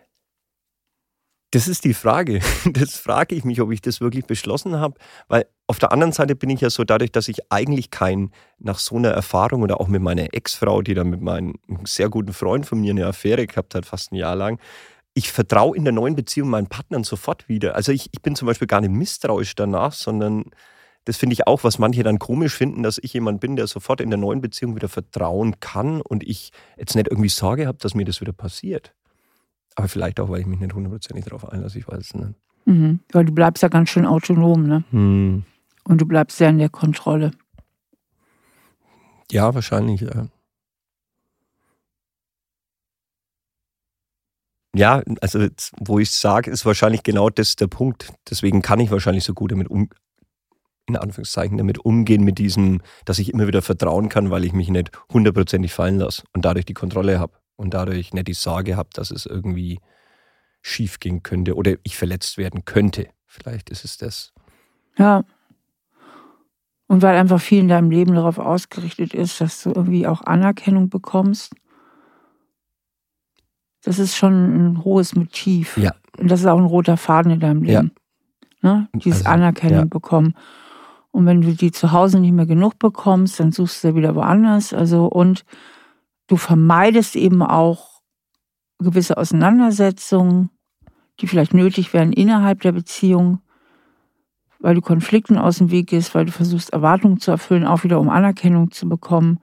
[1.52, 2.42] Das ist die Frage.
[2.74, 4.96] Das frage ich mich, ob ich das wirklich beschlossen habe.
[5.30, 8.80] Weil auf der anderen Seite bin ich ja so, dadurch, dass ich eigentlich kein, nach
[8.80, 11.54] so einer Erfahrung oder auch mit meiner Ex-Frau, die dann mit meinem
[11.86, 14.60] sehr guten Freund von mir eine Affäre gehabt hat, fast ein Jahr lang,
[15.16, 17.76] ich vertraue in der neuen Beziehung meinen Partnern sofort wieder.
[17.76, 20.44] Also ich, ich bin zum Beispiel gar nicht misstrauisch danach, sondern
[21.06, 24.02] das finde ich auch, was manche dann komisch finden, dass ich jemand bin, der sofort
[24.02, 27.96] in der neuen Beziehung wieder vertrauen kann und ich jetzt nicht irgendwie Sorge habe, dass
[27.96, 28.94] mir das wieder passiert.
[29.76, 32.34] Aber vielleicht auch, weil ich mich nicht hundertprozentig darauf einlasse, ich weiß es nicht.
[32.66, 33.00] Mhm.
[33.12, 34.84] Weil du bleibst ja ganz schön autonom, ne?
[34.92, 35.46] Mhm.
[35.86, 37.32] Und du bleibst sehr in der Kontrolle.
[39.32, 40.28] Ja, wahrscheinlich, ja.
[44.76, 45.48] Ja, also
[45.80, 48.12] wo ich sage, ist wahrscheinlich genau das der Punkt.
[48.30, 49.90] Deswegen kann ich wahrscheinlich so gut damit um,
[50.86, 54.68] in Anführungszeichen damit umgehen, mit diesem, dass ich immer wieder vertrauen kann, weil ich mich
[54.68, 58.90] nicht hundertprozentig fallen lasse und dadurch die Kontrolle habe und dadurch nicht die Sorge habe,
[58.94, 59.80] dass es irgendwie
[60.62, 63.08] schief gehen könnte oder ich verletzt werden könnte.
[63.26, 64.34] Vielleicht ist es das.
[64.98, 65.24] Ja.
[66.88, 70.90] Und weil einfach viel in deinem Leben darauf ausgerichtet ist, dass du irgendwie auch Anerkennung
[70.90, 71.54] bekommst.
[73.86, 75.78] Das ist schon ein hohes Motiv.
[75.78, 75.94] Ja.
[76.18, 77.92] Und das ist auch ein roter Faden in deinem Leben.
[78.62, 78.74] Ja.
[78.74, 78.90] Ne?
[78.94, 79.86] Dieses also, Anerkennung ja.
[79.86, 80.34] bekommen.
[81.12, 84.74] Und wenn du die zu Hause nicht mehr genug bekommst, dann suchst du wieder woanders.
[84.74, 85.46] Also und
[86.28, 88.02] Du vermeidest eben auch
[88.80, 90.50] gewisse Auseinandersetzungen,
[91.20, 93.40] die vielleicht nötig wären innerhalb der Beziehung,
[94.60, 98.00] weil du Konflikten aus dem Weg gehst, weil du versuchst, Erwartungen zu erfüllen, auch wieder
[98.00, 99.40] um Anerkennung zu bekommen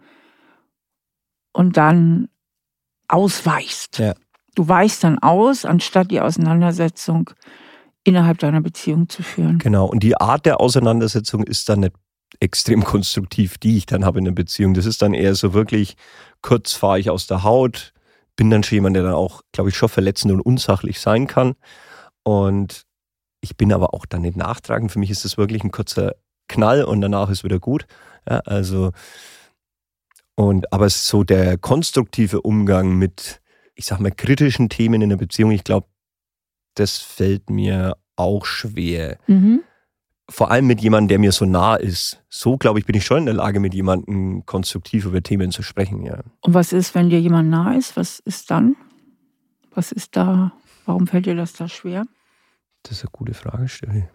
[1.52, 2.28] und dann
[3.08, 3.98] ausweichst.
[3.98, 4.14] Ja.
[4.54, 7.30] Du weichst dann aus, anstatt die Auseinandersetzung
[8.04, 9.58] innerhalb deiner Beziehung zu führen.
[9.58, 11.94] Genau, und die Art der Auseinandersetzung ist dann nicht
[12.40, 14.74] extrem konstruktiv, die ich dann habe in der Beziehung.
[14.74, 15.96] Das ist dann eher so wirklich,
[16.40, 17.92] kurz fahre ich aus der Haut,
[18.36, 21.54] bin dann schon jemand, der dann auch, glaube ich, schon verletzend und unsachlich sein kann.
[22.24, 22.84] Und
[23.40, 24.92] ich bin aber auch dann nicht nachtragend.
[24.92, 26.14] Für mich ist das wirklich ein kurzer
[26.48, 27.86] Knall und danach ist wieder gut.
[28.28, 28.92] Ja, also,
[30.34, 33.41] und aber so der konstruktive Umgang mit,
[33.74, 35.86] ich sag mal, kritischen Themen in der Beziehung, ich glaube,
[36.74, 39.18] das fällt mir auch schwer.
[39.26, 39.62] Mhm.
[40.28, 42.22] Vor allem mit jemandem, der mir so nah ist.
[42.28, 45.62] So, glaube ich, bin ich schon in der Lage, mit jemandem konstruktiv über Themen zu
[45.62, 46.20] sprechen, ja.
[46.40, 47.96] Und was ist, wenn dir jemand nah ist?
[47.96, 48.76] Was ist dann?
[49.74, 50.52] Was ist da?
[50.86, 52.04] Warum fällt dir das da schwer?
[52.82, 54.08] Das ist eine gute Frage, Steffi.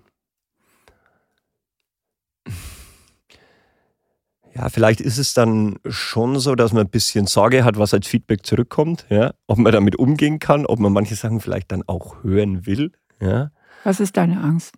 [4.58, 8.08] Ja, vielleicht ist es dann schon so, dass man ein bisschen Sorge hat, was als
[8.08, 12.24] Feedback zurückkommt, ja, ob man damit umgehen kann, ob man manche Sachen vielleicht dann auch
[12.24, 12.92] hören will,
[13.22, 13.52] ja.
[13.84, 14.74] Was ist deine Angst?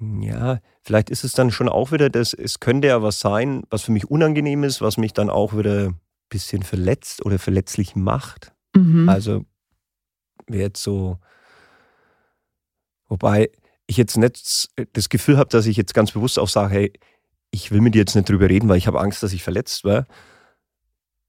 [0.00, 3.82] Ja, vielleicht ist es dann schon auch wieder das, es könnte ja was sein, was
[3.82, 8.54] für mich unangenehm ist, was mich dann auch wieder ein bisschen verletzt oder verletzlich macht.
[8.74, 9.08] Mhm.
[9.08, 9.44] Also
[10.46, 11.18] wäre jetzt so,
[13.08, 13.50] wobei
[13.86, 16.92] ich jetzt nicht das Gefühl habe, dass ich jetzt ganz bewusst auch sage, hey,
[17.50, 19.84] ich will mit dir jetzt nicht drüber reden, weil ich habe Angst, dass ich verletzt
[19.84, 20.06] werde.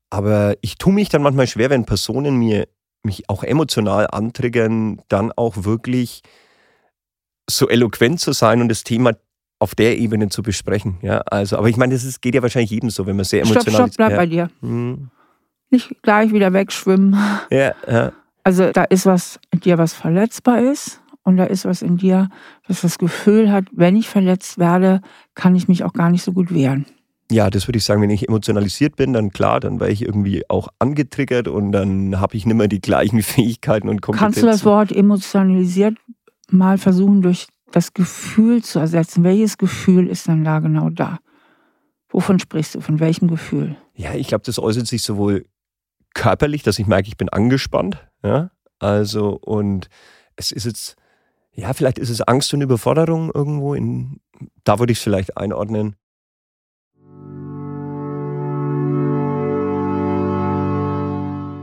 [0.10, 2.68] Aber ich tue mich dann manchmal schwer, wenn Personen mir
[3.04, 6.22] mich auch emotional antriggern, dann auch wirklich
[7.48, 9.14] so eloquent zu sein und das Thema
[9.60, 10.98] auf der Ebene zu besprechen.
[11.02, 13.42] Ja, also, aber ich meine, das ist, geht ja wahrscheinlich jedem so, wenn man sehr
[13.42, 14.18] emotional stopp, stopp, bleib ja.
[14.18, 14.50] bei dir.
[14.62, 15.10] Hm.
[15.70, 17.16] Nicht gleich wieder wegschwimmen.
[17.52, 18.12] Ja, ja.
[18.44, 21.02] Also da ist was in dir, was verletzbar ist.
[21.26, 22.30] Und da ist was in dir,
[22.68, 25.02] das das Gefühl hat, wenn ich verletzt werde,
[25.34, 26.86] kann ich mich auch gar nicht so gut wehren.
[27.32, 30.48] Ja, das würde ich sagen, wenn ich emotionalisiert bin, dann klar, dann wäre ich irgendwie
[30.48, 34.34] auch angetriggert und dann habe ich nicht mehr die gleichen Fähigkeiten und Kompetenzen.
[34.34, 35.98] Kannst du das Wort emotionalisiert
[36.52, 39.24] mal versuchen, durch das Gefühl zu ersetzen?
[39.24, 41.18] Welches Gefühl ist dann da genau da?
[42.10, 42.82] Wovon sprichst du?
[42.82, 43.76] Von welchem Gefühl?
[43.96, 45.46] Ja, ich glaube, das äußert sich sowohl
[46.14, 47.98] körperlich, dass ich merke, ich bin angespannt.
[48.24, 49.90] Ja, also, und
[50.36, 50.96] es ist jetzt,
[51.56, 53.74] ja, vielleicht ist es Angst und Überforderung irgendwo.
[53.74, 54.20] In,
[54.64, 55.96] da würde ich es vielleicht einordnen.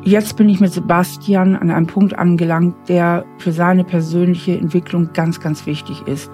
[0.05, 5.38] Jetzt bin ich mit Sebastian an einem Punkt angelangt, der für seine persönliche Entwicklung ganz,
[5.38, 6.28] ganz wichtig ist.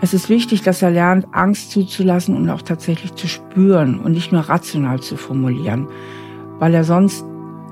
[0.00, 4.32] Es ist wichtig, dass er lernt, Angst zuzulassen und auch tatsächlich zu spüren und nicht
[4.32, 5.86] nur rational zu formulieren,
[6.58, 7.24] weil er sonst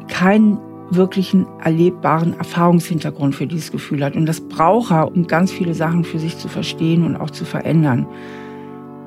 [0.07, 0.59] keinen
[0.95, 4.17] wirklichen erlebbaren Erfahrungshintergrund für dieses Gefühl hat.
[4.17, 7.45] Und das braucht er, um ganz viele Sachen für sich zu verstehen und auch zu
[7.45, 8.07] verändern.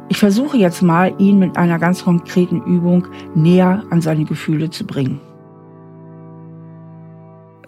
[0.09, 4.85] Ich versuche jetzt mal, ihn mit einer ganz konkreten Übung näher an seine Gefühle zu
[4.85, 5.19] bringen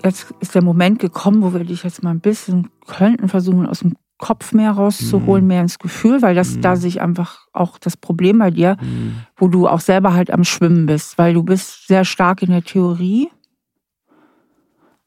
[0.08, 3.80] jetzt ist der Moment gekommen, wo wir dich jetzt mal ein bisschen könnten versuchen, aus
[3.80, 5.48] dem Kopf mehr rauszuholen, mhm.
[5.48, 6.62] mehr ins Gefühl, weil das mhm.
[6.62, 9.18] da sich einfach auch das Problem bei dir, mhm.
[9.36, 12.64] wo du auch selber halt am Schwimmen bist, weil du bist sehr stark in der
[12.64, 13.30] Theorie,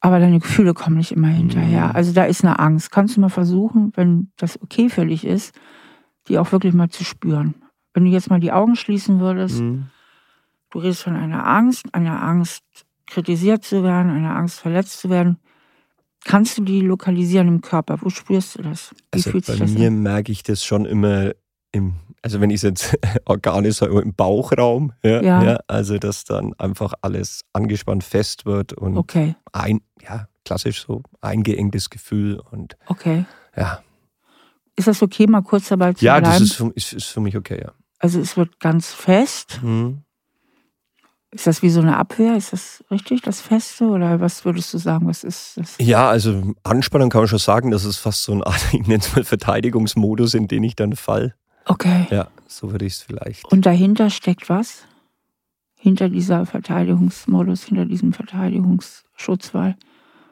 [0.01, 1.89] aber deine Gefühle kommen nicht immer hinterher.
[1.89, 1.97] Mhm.
[1.97, 2.91] Also da ist eine Angst.
[2.91, 5.55] Kannst du mal versuchen, wenn das okay für dich ist,
[6.29, 7.55] die auch wirklich mal zu spüren.
[7.93, 9.87] Wenn du jetzt mal die Augen schließen würdest, mhm.
[10.71, 12.65] du redest von einer Angst, einer Angst
[13.07, 15.39] kritisiert zu werden, eine Angst verletzt zu werden.
[16.25, 17.99] Kannst du die lokalisieren im Körper?
[18.01, 18.91] Wo spürst du das?
[19.13, 20.03] Wie also fühlt sich bei das mir an?
[20.03, 21.33] merke ich das schon immer
[21.73, 25.43] im, also wenn ich es jetzt organisch sage, im Bauchraum, ja, ja.
[25.43, 29.37] ja, also dass dann einfach alles angespannt fest wird und okay.
[29.53, 33.25] ein, ja, klassisch so eingeengtes Gefühl und okay.
[33.57, 33.83] ja.
[34.77, 36.33] Ist das okay, mal kurz dabei zu ja, bleiben?
[36.33, 37.73] Ja, das ist für, ist, ist für, mich okay, ja.
[37.99, 39.61] Also es wird ganz fest.
[39.63, 40.03] Mhm.
[41.33, 42.37] Ist das wie so eine Abwehr?
[42.37, 43.85] Ist das richtig, das Feste?
[43.85, 45.77] Oder was würdest du sagen, was ist das?
[45.79, 48.99] Ja, also Anspannung kann man schon sagen, das ist fast so ein Art, ich nenne
[48.99, 51.35] es mal Verteidigungsmodus, in den ich dann fall.
[51.67, 52.07] Okay.
[52.11, 53.45] Ja, so würde ich es vielleicht.
[53.47, 54.85] Und dahinter steckt was?
[55.77, 59.77] Hinter dieser Verteidigungsmodus, hinter diesem Verteidigungsschutzwall?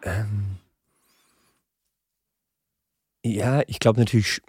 [0.03, 0.57] Ähm,
[3.25, 4.43] ja, ich glaube natürlich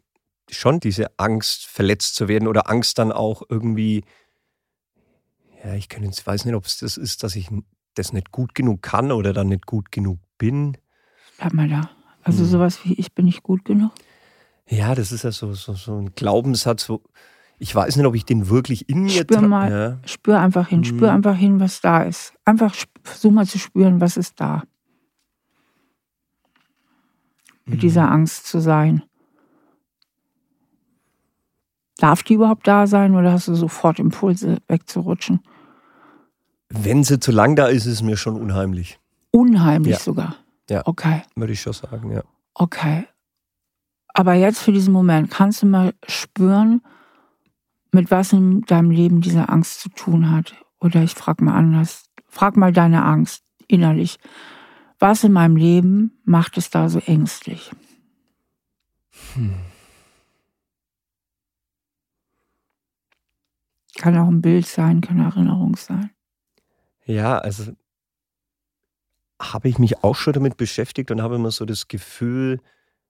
[0.50, 4.04] schon diese Angst, verletzt zu werden oder Angst dann auch irgendwie
[5.64, 7.50] ja, ich kann jetzt, weiß nicht, ob es das ist, dass ich
[7.96, 10.78] das nicht gut genug kann oder dann nicht gut genug bin.
[11.38, 11.90] Bleib mal da.
[12.24, 12.50] Also hm.
[12.50, 13.92] sowas wie ich bin nicht gut genug?
[14.70, 17.02] Ja, das ist ja so, so, so ein Glaubenssatz, wo
[17.58, 20.08] ich weiß nicht, ob ich den wirklich in mir Spür mal, ja.
[20.08, 22.34] spür einfach hin, spür einfach hin, was da ist.
[22.46, 24.64] Einfach versuch mal zu spüren, was ist da.
[27.66, 27.80] Mit hm.
[27.82, 29.04] dieser Angst zu sein.
[31.98, 35.42] Darf die überhaupt da sein oder hast du sofort Impulse wegzurutschen?
[36.70, 39.00] Wenn sie zu lang da ist, ist es mir schon unheimlich.
[39.32, 40.00] Unheimlich ja.
[40.00, 40.36] sogar.
[40.70, 40.84] Ja.
[40.86, 41.24] Okay.
[41.36, 42.24] Würde ich schon sagen, ja.
[42.54, 43.06] Okay.
[44.14, 46.82] Aber jetzt für diesen Moment, kannst du mal spüren,
[47.92, 50.56] mit was in deinem Leben diese Angst zu tun hat?
[50.80, 52.06] Oder ich frage mal anders.
[52.28, 54.18] Frag mal deine Angst innerlich.
[55.00, 57.72] Was in meinem Leben macht es da so ängstlich?
[59.34, 59.56] Hm.
[63.98, 66.12] Kann auch ein Bild sein, kann eine Erinnerung sein.
[67.06, 67.74] Ja, also
[69.42, 72.62] habe ich mich auch schon damit beschäftigt und habe immer so das Gefühl,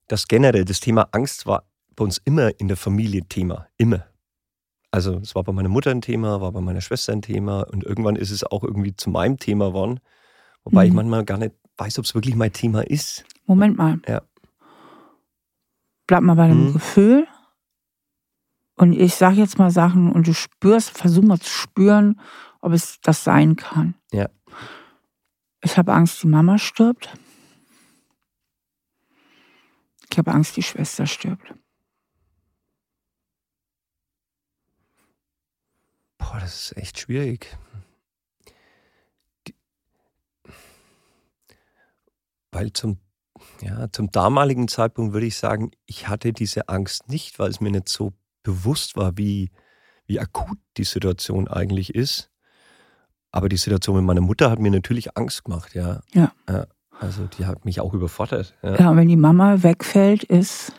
[0.09, 1.63] dass generell das Thema Angst war
[1.95, 3.67] bei uns immer in der Familie Thema.
[3.77, 4.05] Immer.
[4.91, 7.83] Also es war bei meiner Mutter ein Thema, war bei meiner Schwester ein Thema und
[7.83, 9.99] irgendwann ist es auch irgendwie zu meinem Thema geworden.
[10.63, 10.89] Wobei mhm.
[10.89, 13.23] ich manchmal gar nicht weiß, ob es wirklich mein Thema ist.
[13.45, 13.99] Moment mal.
[14.07, 14.21] Ja.
[16.07, 16.73] Bleib mal bei dem mhm.
[16.73, 17.27] Gefühl.
[18.75, 22.19] Und ich sage jetzt mal Sachen und du spürst, versuch mal zu spüren,
[22.61, 23.93] ob es das sein kann.
[24.11, 24.27] Ja.
[25.61, 27.13] Ich habe Angst, die Mama stirbt.
[30.11, 31.53] Ich habe Angst, die Schwester stirbt.
[36.17, 37.57] Boah, das ist echt schwierig.
[39.47, 39.55] Die,
[42.51, 42.99] weil zum,
[43.61, 47.71] ja, zum damaligen Zeitpunkt würde ich sagen, ich hatte diese Angst nicht, weil es mir
[47.71, 49.51] nicht so bewusst war, wie,
[50.07, 52.31] wie akut die Situation eigentlich ist.
[53.31, 56.01] Aber die Situation mit meiner Mutter hat mir natürlich Angst gemacht, ja.
[56.13, 56.33] Ja.
[56.49, 56.65] ja
[56.99, 58.55] also die hat mich auch überfordert.
[58.61, 60.73] Ja, ja und wenn die Mama wegfällt, ist.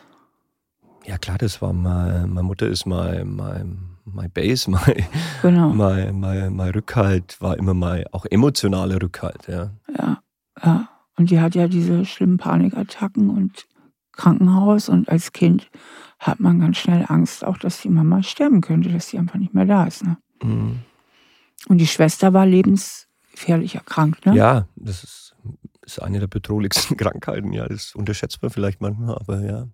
[1.05, 5.05] Ja, klar, das war mal, meine Mutter ist mein, mein, mein Base, mein,
[5.41, 5.69] genau.
[5.69, 9.71] mein, mein, mein Rückhalt, war immer mal auch emotionaler Rückhalt, ja.
[9.97, 10.21] Ja,
[10.63, 10.89] ja.
[11.17, 13.65] Und die hat ja diese schlimmen Panikattacken und
[14.11, 15.69] Krankenhaus und als Kind
[16.19, 19.53] hat man ganz schnell Angst, auch dass die Mama sterben könnte, dass sie einfach nicht
[19.53, 20.03] mehr da ist.
[20.03, 20.17] Ne?
[20.43, 20.79] Mhm.
[21.67, 24.25] Und die Schwester war lebensgefährlich erkrankt.
[24.25, 24.35] Ne?
[24.35, 25.35] Ja, das ist,
[25.91, 27.53] ist eine der bedrohlichsten Krankheiten.
[27.53, 29.67] Ja, das unterschätzt man vielleicht manchmal, aber ja.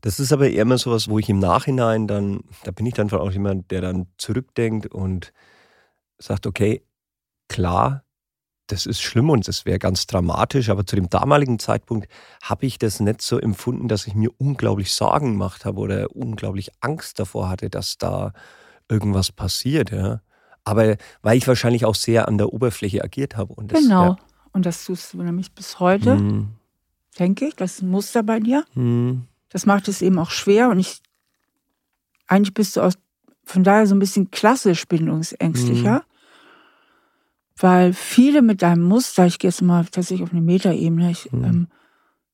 [0.00, 2.94] Das ist aber eher immer so was, wo ich im Nachhinein dann, da bin ich
[2.94, 5.32] dann auch jemand, der dann zurückdenkt und
[6.18, 6.82] sagt, okay,
[7.48, 8.04] klar,
[8.66, 12.08] das ist schlimm und das wäre ganz dramatisch, aber zu dem damaligen Zeitpunkt
[12.42, 16.70] habe ich das nicht so empfunden, dass ich mir unglaublich Sorgen gemacht habe oder unglaublich
[16.80, 18.32] Angst davor hatte, dass da
[18.88, 19.90] irgendwas passiert.
[19.90, 20.20] Ja.
[20.64, 23.52] Aber weil ich wahrscheinlich auch sehr an der Oberfläche agiert habe.
[23.54, 24.04] Und das, genau.
[24.04, 24.16] Ja.
[24.52, 26.48] Und das tust du nämlich bis heute, mhm.
[27.18, 27.56] denke ich.
[27.56, 28.64] Das ist ein Muster bei dir.
[28.74, 29.22] Mhm.
[29.48, 30.70] Das macht es eben auch schwer.
[30.70, 31.00] Und ich,
[32.26, 32.94] eigentlich bist du aus,
[33.44, 35.98] von daher so ein bisschen klassisch bindungsängstlicher.
[35.98, 36.10] Mhm
[37.62, 41.44] weil viele mit deinem Muster, ich gehe jetzt mal tatsächlich auf eine Metaebene, mhm.
[41.44, 41.68] ähm,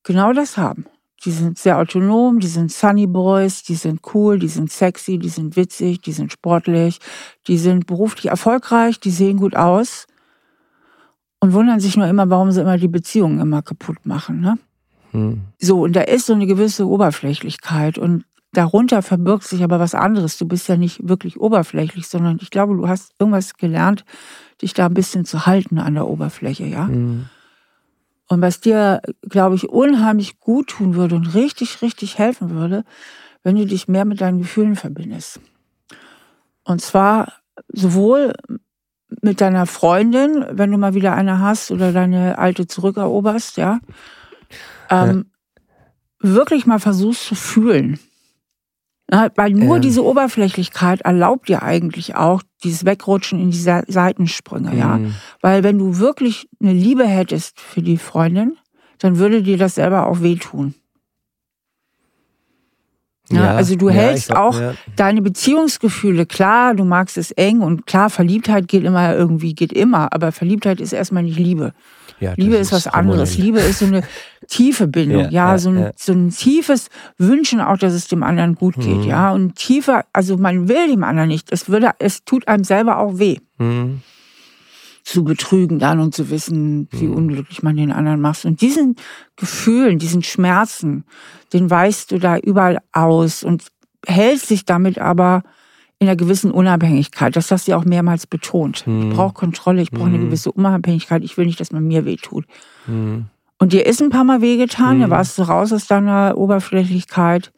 [0.02, 0.86] genau das haben.
[1.24, 5.30] Die sind sehr autonom, die sind Sunny Boys, die sind cool, die sind sexy, die
[5.30, 7.00] sind witzig, die sind sportlich,
[7.46, 10.06] die sind beruflich erfolgreich, die sehen gut aus
[11.40, 14.40] und wundern sich nur immer, warum sie immer die Beziehungen immer kaputt machen.
[14.40, 14.58] Ne?
[15.12, 15.40] Hm.
[15.58, 20.38] So, und da ist so eine gewisse Oberflächlichkeit und darunter verbirgt sich aber was anderes.
[20.38, 24.04] Du bist ja nicht wirklich oberflächlich, sondern ich glaube, du hast irgendwas gelernt,
[24.62, 26.84] dich da ein bisschen zu halten an der Oberfläche, ja.
[26.84, 27.26] Mhm.
[28.28, 32.84] Und was dir, glaube ich, unheimlich gut tun würde und richtig, richtig helfen würde,
[33.44, 35.40] wenn du dich mehr mit deinen Gefühlen verbindest.
[36.64, 37.32] Und zwar
[37.68, 38.32] sowohl
[39.22, 43.80] mit deiner Freundin, wenn du mal wieder eine hast oder deine alte zurückeroberst, ja.
[44.90, 46.34] Ähm, ja.
[46.34, 47.98] Wirklich mal versuchst zu fühlen.
[49.10, 49.80] Ja, weil nur ja.
[49.80, 54.78] diese Oberflächlichkeit erlaubt dir eigentlich auch dieses Wegrutschen in diese Seitensprünge, mhm.
[54.78, 55.00] ja.
[55.40, 58.56] Weil wenn du wirklich eine Liebe hättest für die Freundin,
[58.98, 60.74] dann würde dir das selber auch wehtun.
[63.30, 64.74] Ja, ja, also du ja, hältst glaub, auch ja.
[64.94, 70.12] deine Beziehungsgefühle, klar, du magst es eng und klar, Verliebtheit geht immer irgendwie, geht immer,
[70.12, 71.72] aber Verliebtheit ist erstmal nicht Liebe.
[72.36, 73.36] Liebe ist, ist was anderes.
[73.36, 74.02] Liebe ist so eine
[74.48, 78.76] tiefe Bindung, ja, so, ein, so ein tiefes Wünschen auch, dass es dem anderen gut
[78.76, 79.02] geht, mhm.
[79.02, 79.32] ja.
[79.32, 81.52] Und tiefer, also man will dem anderen nicht.
[81.52, 83.38] Es würde, es tut einem selber auch weh.
[83.58, 84.02] Mhm
[85.06, 87.14] zu betrügen dann und zu wissen, wie mhm.
[87.14, 88.44] unglücklich man den anderen macht.
[88.44, 88.96] Und diesen
[89.36, 91.04] Gefühlen, diesen Schmerzen,
[91.52, 93.68] den weißt du da überall aus und
[94.04, 95.44] hältst dich damit aber
[96.00, 97.36] in einer gewissen Unabhängigkeit.
[97.36, 98.84] Das hast du ja auch mehrmals betont.
[98.84, 99.02] Mhm.
[99.02, 100.14] Ich brauche Kontrolle, ich brauche mhm.
[100.16, 101.22] eine gewisse Unabhängigkeit.
[101.22, 102.44] Ich will nicht, dass man mir wehtut.
[102.88, 103.26] Mhm.
[103.60, 105.10] Und dir ist ein paar Mal wehgetan, da mhm.
[105.12, 107.52] warst du raus aus deiner Oberflächlichkeit.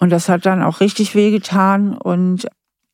[0.00, 1.96] Und das hat dann auch richtig wehgetan.
[1.96, 2.48] Und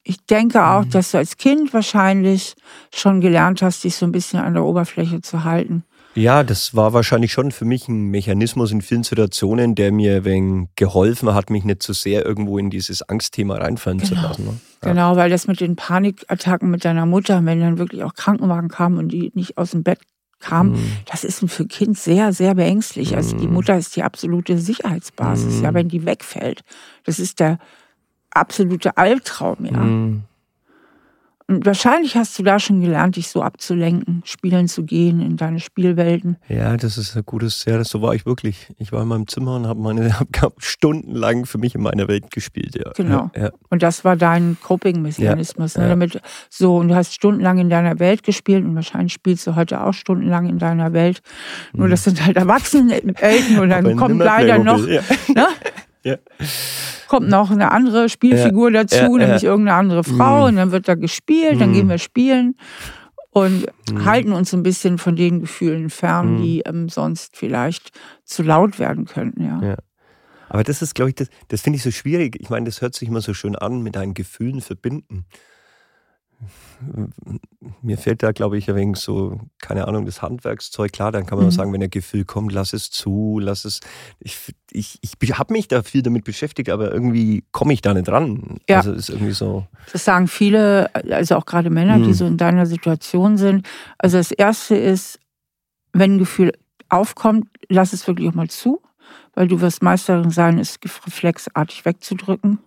[0.09, 0.91] ich denke auch, mhm.
[0.91, 2.55] dass du als Kind wahrscheinlich
[2.95, 5.83] schon gelernt hast, dich so ein bisschen an der Oberfläche zu halten.
[6.15, 10.71] Ja, das war wahrscheinlich schon für mich ein Mechanismus in vielen Situationen, der mir wegen
[10.77, 14.09] geholfen hat, mich nicht zu so sehr irgendwo in dieses Angstthema reinfallen genau.
[14.09, 14.45] zu lassen.
[14.45, 14.61] Ne?
[14.83, 14.89] Ja.
[14.91, 18.99] Genau, weil das mit den Panikattacken mit deiner Mutter, wenn dann wirklich auch Krankenwagen kamen
[18.99, 19.99] und die nicht aus dem Bett
[20.39, 20.93] kam, mhm.
[21.11, 23.11] das ist für ein Kind sehr, sehr beängstlich.
[23.11, 23.17] Mhm.
[23.17, 23.55] Also die mhm.
[23.55, 25.65] Mutter ist die absolute Sicherheitsbasis, mhm.
[25.65, 26.63] ja, wenn die wegfällt.
[27.05, 27.59] Das ist der
[28.37, 29.73] absolute Albtraum, ja.
[29.73, 30.23] Mhm.
[31.49, 35.61] Und wahrscheinlich hast du da schon gelernt, dich so abzulenken, spielen zu gehen in deine
[35.61, 36.39] Spielwelten.
[36.49, 38.75] Ja, das ist ein gutes, ja, so war ich wirklich.
[38.79, 42.33] Ich war in meinem Zimmer und habe meine hab stundenlang für mich in meiner Welt
[42.33, 42.75] gespielt.
[42.75, 42.91] Ja.
[42.97, 43.31] Genau.
[43.37, 43.51] Ja, ja.
[43.71, 45.75] Und das war dein Coping-Mechanismus.
[45.75, 45.89] Ja, ne?
[45.91, 46.21] Damit
[46.51, 49.95] so, und du hast stundenlang in deiner Welt gespielt und wahrscheinlich spielst du heute auch
[49.95, 51.23] stundenlang in deiner Welt.
[51.73, 53.97] Nur das sind halt Erwachsene-Eltern und dann Mhm.
[53.97, 55.01] Kommt leider noch, ne?
[56.07, 56.17] Ja.
[57.09, 59.17] kommt noch eine andere Spielfigur dazu, ja, ja.
[59.19, 60.45] nämlich irgendeine andere Frau Mhm.
[60.45, 61.75] und dann wird da gespielt, dann Mhm.
[61.75, 62.57] gehen wir spielen
[63.31, 64.05] und Mhm.
[64.05, 66.43] halten uns ein bisschen von den Gefühlen fern, Mhm.
[66.43, 67.91] die ähm, sonst vielleicht
[68.25, 69.43] zu laut werden könnten.
[69.45, 69.61] Ja.
[69.63, 69.77] Ja.
[70.49, 72.37] Aber das ist, glaube ich, das, das finde ich so schwierig.
[72.41, 75.25] Ich meine, das hört sich immer so schön an, mit deinen Gefühlen verbinden.
[77.83, 80.93] Mir fällt da, glaube ich, ein wenig so, keine Ahnung, das Handwerkszeug.
[80.93, 81.51] Klar, dann kann man Mhm.
[81.53, 83.81] sagen, wenn ein Gefühl kommt, lass es zu, lass es.
[84.21, 88.09] Ich, ich, ich habe mich da viel damit beschäftigt, aber irgendwie komme ich da nicht
[88.09, 88.59] ran.
[88.69, 88.79] Ja.
[88.79, 89.67] Also ist irgendwie so.
[89.93, 92.15] Das sagen viele, also auch gerade Männer, die Mhm.
[92.15, 93.67] so in deiner Situation sind.
[93.99, 95.19] Also das Erste ist,
[95.93, 96.53] wenn ein Gefühl
[96.89, 98.83] aufkommt, lass es wirklich auch mal zu,
[99.35, 102.59] weil du wirst Meisterin sein, es reflexartig wegzudrücken.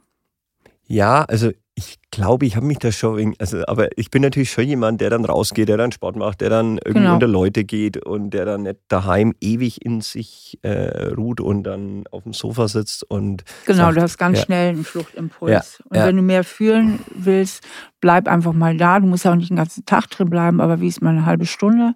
[0.92, 4.52] Ja, also ich glaube, ich habe mich da schon, wegen- also, aber ich bin natürlich
[4.52, 7.14] schon jemand, der dann rausgeht, der dann Sport macht, der dann irgendwie Genau.
[7.14, 12.04] unter Leute geht und der dann nicht daheim ewig in sich äh, ruht und dann
[12.12, 14.46] auf dem Sofa sitzt und Genau, sagt, du hast ganz ja.
[14.46, 15.52] schnell einen Fluchtimpuls.
[15.80, 16.08] Ja, Und ja.
[16.08, 17.64] wenn du mehr fühlen willst,
[18.02, 19.00] bleib einfach mal da.
[19.00, 21.26] Du musst ja auch nicht den ganzen Tag drin bleiben, aber wie ist mal eine
[21.26, 21.94] halbe Stunde?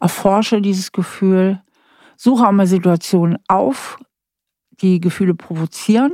[0.00, 1.62] Erforsche dieses Gefühl.
[2.16, 3.96] Suche auch mal Situationen auf,
[4.82, 6.12] die Gefühle provozieren.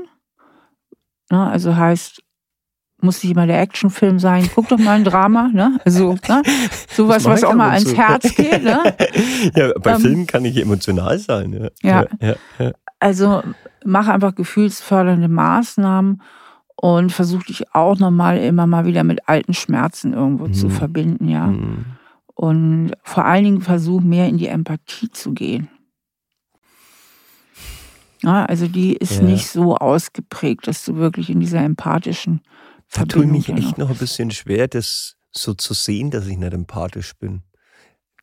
[1.30, 2.22] Ne, also heißt,
[3.02, 4.48] muss nicht immer der Actionfilm sein.
[4.54, 5.48] Guck doch mal ein Drama.
[5.52, 5.78] Ne?
[5.84, 6.42] Also ne?
[6.92, 7.94] sowas, was auch mal ans.
[7.96, 8.62] Herz geht.
[8.62, 8.94] Ne?
[9.54, 11.52] ja, bei Ähm, Filmen kann ich emotional sein.
[11.82, 12.02] Ja.
[12.02, 12.06] Ja.
[12.20, 12.72] ja, ja.
[12.98, 13.42] Also
[13.84, 16.20] mach einfach gefühlsfördernde Maßnahmen
[16.76, 20.70] und versuch dich auch nochmal immer mal wieder mit alten Schmerzen irgendwo zu Mhm.
[20.70, 21.46] verbinden, ja.
[21.46, 21.84] Mhm.
[22.34, 25.68] Und vor allen Dingen versuch mehr in die Empathie zu gehen.
[28.22, 29.22] Ja, also die ist Ja.
[29.22, 32.42] nicht so ausgeprägt, dass du wirklich in dieser empathischen
[32.92, 36.36] Da tue ich mich echt noch ein bisschen schwer, das so zu sehen, dass ich
[36.36, 37.42] nicht empathisch bin.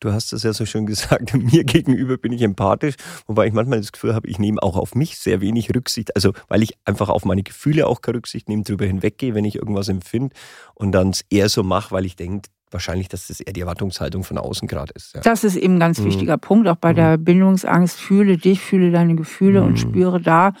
[0.00, 2.94] Du hast es ja so schön gesagt, mir gegenüber bin ich empathisch,
[3.26, 6.14] wobei ich manchmal das Gefühl habe, ich nehme auch auf mich sehr wenig Rücksicht.
[6.14, 9.56] Also weil ich einfach auf meine Gefühle auch keine Rücksicht nehme, drüber hinweggehe, wenn ich
[9.56, 10.34] irgendwas empfinde
[10.74, 14.24] und dann es eher so mache, weil ich denke, wahrscheinlich, dass das eher die Erwartungshaltung
[14.24, 15.14] von außen gerade ist.
[15.14, 15.20] Ja.
[15.22, 16.04] Das ist eben ein ganz Mhm.
[16.06, 16.96] wichtiger Punkt, auch bei Mhm.
[16.96, 17.98] der Bindungsangst.
[17.98, 19.76] Fühle dich, fühle deine Gefühle und Mhm.
[19.76, 20.52] spüre da,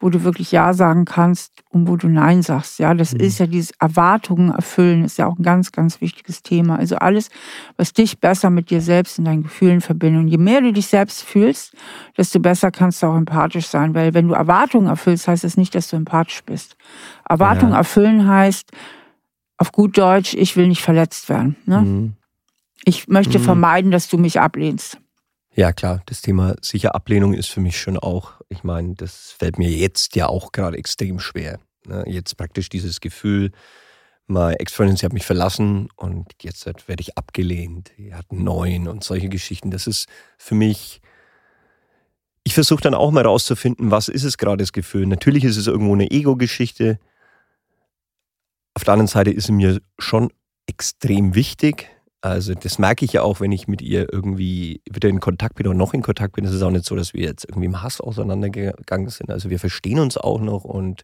[0.00, 2.80] wo du wirklich Ja sagen kannst und wo du Nein sagst.
[2.80, 3.20] Ja, das Mhm.
[3.20, 6.76] ist ja dieses Erwartungen erfüllen, ist ja auch ein ganz, ganz wichtiges Thema.
[6.76, 7.28] Also alles,
[7.76, 10.22] was dich besser mit dir selbst und deinen Gefühlen verbindet.
[10.22, 11.74] Und je mehr du dich selbst fühlst,
[12.16, 13.94] desto besser kannst du auch empathisch sein.
[13.94, 16.74] Weil wenn du Erwartungen erfüllst, heißt das nicht, dass du empathisch bist.
[17.28, 17.78] Erwartungen Ja.
[17.78, 18.72] erfüllen heißt,
[19.62, 21.54] auf gut Deutsch, ich will nicht verletzt werden.
[21.66, 21.80] Ne?
[21.82, 22.12] Mhm.
[22.84, 23.44] Ich möchte Mhm.
[23.44, 24.98] vermeiden, dass du mich ablehnst.
[25.54, 29.58] Ja, klar, das Thema sicher Ablehnung ist für mich schon auch, ich meine, das fällt
[29.58, 31.60] mir jetzt ja auch gerade extrem schwer.
[31.86, 32.02] Ne?
[32.08, 33.52] Jetzt praktisch dieses Gefühl,
[34.26, 38.88] meine Ex-Freundin, sie hat mich verlassen und jetzt werde ich abgelehnt, die hat einen neuen
[38.88, 39.70] und solche Geschichten.
[39.70, 40.08] Das ist
[40.38, 41.00] für mich,
[42.42, 45.06] ich versuche dann auch mal rauszufinden, was ist es gerade das Gefühl.
[45.06, 46.98] Natürlich ist es irgendwo eine Ego-Geschichte.
[48.74, 50.30] Auf der anderen Seite ist es mir schon
[50.66, 51.88] extrem wichtig.
[52.22, 55.66] Also das merke ich ja auch, wenn ich mit ihr irgendwie wieder in Kontakt bin
[55.66, 56.44] oder noch in Kontakt bin.
[56.44, 59.30] Es ist auch nicht so, dass wir jetzt irgendwie im Hass auseinandergegangen sind.
[59.30, 61.02] Also wir verstehen uns auch noch und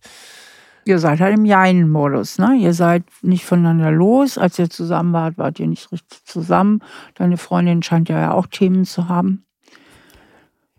[0.84, 2.54] Ihr seid halt im Jein-Modus, ne?
[2.58, 4.38] Ihr seid nicht voneinander los.
[4.38, 6.80] Als ihr zusammen wart, wart ihr nicht richtig zusammen.
[7.14, 9.44] Deine Freundin scheint ja auch Themen zu haben.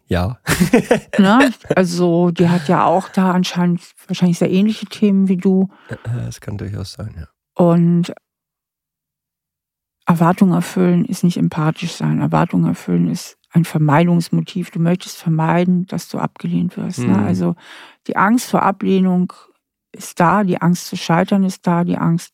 [0.09, 0.39] Ja.
[1.17, 1.51] Ne?
[1.75, 5.69] Also, die hat ja auch da anscheinend wahrscheinlich sehr ähnliche Themen wie du.
[6.03, 7.27] Das kann durchaus sein, ja.
[7.55, 8.13] Und
[10.05, 12.19] Erwartungen erfüllen ist nicht empathisch sein.
[12.19, 14.71] Erwartungen erfüllen ist ein Vermeidungsmotiv.
[14.71, 16.99] Du möchtest vermeiden, dass du abgelehnt wirst.
[16.99, 17.17] Ne?
[17.17, 17.23] Mhm.
[17.25, 17.55] Also
[18.07, 19.33] die Angst vor Ablehnung
[19.91, 22.33] ist da, die Angst zu scheitern ist da, die Angst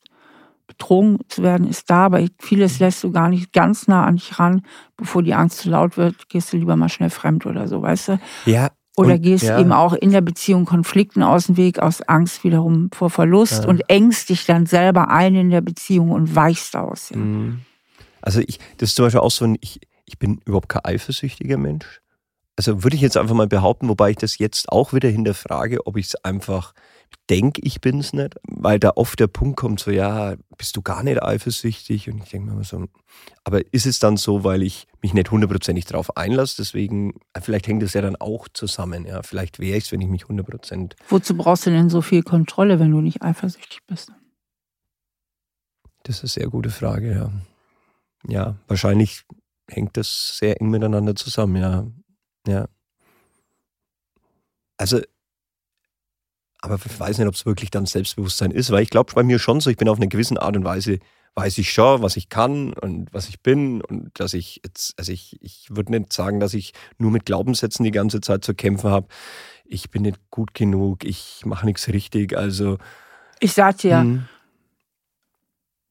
[0.78, 4.38] betrogen zu werden ist da, aber vieles lässt du gar nicht ganz nah an dich
[4.39, 4.61] ran.
[4.97, 8.09] Bevor die Angst zu laut wird, gehst du lieber mal schnell fremd oder so, weißt
[8.09, 8.19] du?
[8.45, 8.69] Ja.
[8.97, 9.59] Oder und- gehst ja.
[9.59, 13.69] eben auch in der Beziehung Konflikten aus dem Weg, aus Angst wiederum vor Verlust Ja.
[13.69, 17.09] und engst dich dann selber ein in der Beziehung und weichst aus.
[17.09, 17.17] Ja.
[17.17, 17.61] Mhm.
[18.21, 21.57] Also ich, das ist zum Beispiel auch so ein, ich, ich bin überhaupt kein eifersüchtiger
[21.57, 22.01] Mensch.
[22.57, 25.97] Also würde ich jetzt einfach mal behaupten, wobei ich das jetzt auch wieder hinterfrage, ob
[25.97, 26.73] ich es einfach
[27.30, 30.82] denke, ich bin es nicht, weil da oft der Punkt kommt, so ja, bist du
[30.82, 32.10] gar nicht eifersüchtig?
[32.10, 32.86] Und ich denke mir immer so,
[33.43, 36.58] aber ist es dann so, weil ich mich nicht hundertprozentig darauf einlasse?
[36.58, 39.06] Deswegen, äh, vielleicht hängt das ja dann auch zusammen.
[39.06, 42.24] Ja, vielleicht wäre ich es, wenn ich mich hundertprozentig Wozu brauchst du denn so viel
[42.24, 44.12] Kontrolle, wenn du nicht eifersüchtig bist?
[46.03, 47.32] Das ist eine sehr gute Frage, ja.
[48.28, 49.24] Ja, wahrscheinlich
[49.68, 51.88] hängt das sehr eng miteinander zusammen, ja.
[52.47, 52.68] Ja.
[54.78, 55.01] Also,
[56.66, 59.39] aber ich weiß nicht, ob es wirklich dann Selbstbewusstsein ist, weil ich glaube bei mir
[59.39, 60.99] schon so, ich bin auf eine gewisse Art und Weise,
[61.36, 65.11] weiß ich schon, was ich kann und was ich bin und dass ich jetzt, also
[65.11, 68.89] ich, ich würde nicht sagen, dass ich nur mit Glaubenssätzen die ganze Zeit zu kämpfen
[68.89, 69.07] habe.
[69.66, 72.78] Ich bin nicht gut genug, ich mache nichts richtig, also.
[73.39, 74.26] Ich sag dir, hm.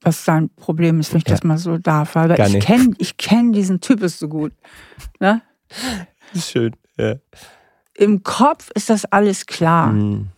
[0.01, 1.35] was dein Problem ist, wenn ich ja.
[1.35, 4.53] das mal so darf, weil Gar ich kenne ich kenn diesen Typus so gut.
[5.20, 5.43] Ne?
[6.37, 7.16] Schön, ja.
[7.97, 9.93] Im Kopf ist das alles klar.
[9.93, 10.31] Hm.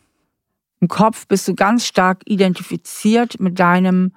[0.81, 4.12] Im Kopf bist du ganz stark identifiziert mit deinem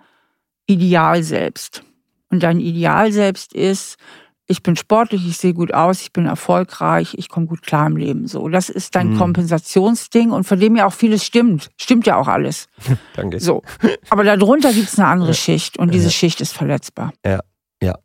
[0.66, 1.84] Ideal selbst.
[2.30, 3.98] Und dein Ideal selbst ist,
[4.46, 7.98] ich bin sportlich, ich sehe gut aus, ich bin erfolgreich, ich komme gut klar im
[7.98, 8.28] Leben.
[8.28, 9.18] So, das ist dein mhm.
[9.18, 11.70] Kompensationsding und von dem ja auch vieles stimmt.
[11.78, 12.68] Stimmt ja auch alles.
[13.16, 13.40] Danke.
[13.40, 13.62] So,
[14.10, 15.36] aber darunter gibt es eine andere ja.
[15.36, 16.12] Schicht und diese ja.
[16.12, 17.14] Schicht ist verletzbar.
[17.24, 17.42] Ja,
[17.82, 18.00] ja.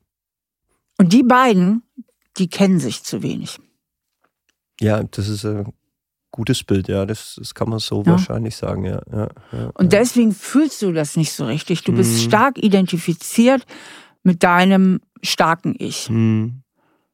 [0.98, 1.82] Und die beiden,
[2.36, 3.58] die kennen sich zu wenig.
[4.80, 5.72] Ja, das ist ein
[6.34, 8.12] gutes Bild, ja, das, das kann man so ja.
[8.12, 9.00] wahrscheinlich sagen, ja.
[9.12, 11.84] ja, ja und deswegen fühlst du das nicht so richtig.
[11.84, 12.28] Du bist mhm.
[12.28, 13.64] stark identifiziert
[14.24, 16.10] mit deinem starken Ich.
[16.10, 16.62] Mhm.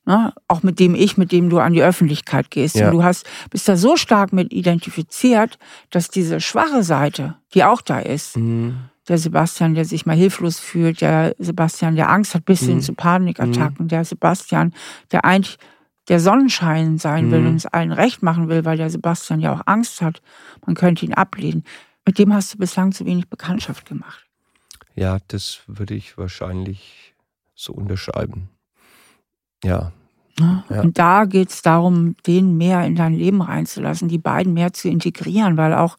[0.06, 0.32] Ne?
[0.48, 2.76] Auch mit dem Ich, mit dem du an die Öffentlichkeit gehst.
[2.76, 5.58] Und du hast, bist da so stark mit identifiziert,
[5.90, 8.78] dass diese schwache Seite, die auch da ist, mhm.
[9.06, 12.80] der Sebastian, der sich mal hilflos fühlt, der Sebastian, der Angst hat bis hin mhm.
[12.80, 13.88] zu Panikattacken, mhm.
[13.88, 14.72] der Sebastian,
[15.12, 15.58] der eigentlich
[16.10, 17.46] der Sonnenschein sein will mhm.
[17.46, 20.20] und es allen recht machen will, weil der Sebastian ja auch Angst hat,
[20.66, 21.62] man könnte ihn ablehnen.
[22.04, 24.26] Mit dem hast du bislang zu wenig Bekanntschaft gemacht.
[24.96, 27.14] Ja, das würde ich wahrscheinlich
[27.54, 28.48] so unterschreiben.
[29.62, 29.92] Ja.
[30.40, 30.80] ja.
[30.80, 34.88] Und da geht es darum, den mehr in dein Leben reinzulassen, die beiden mehr zu
[34.88, 35.96] integrieren, weil auch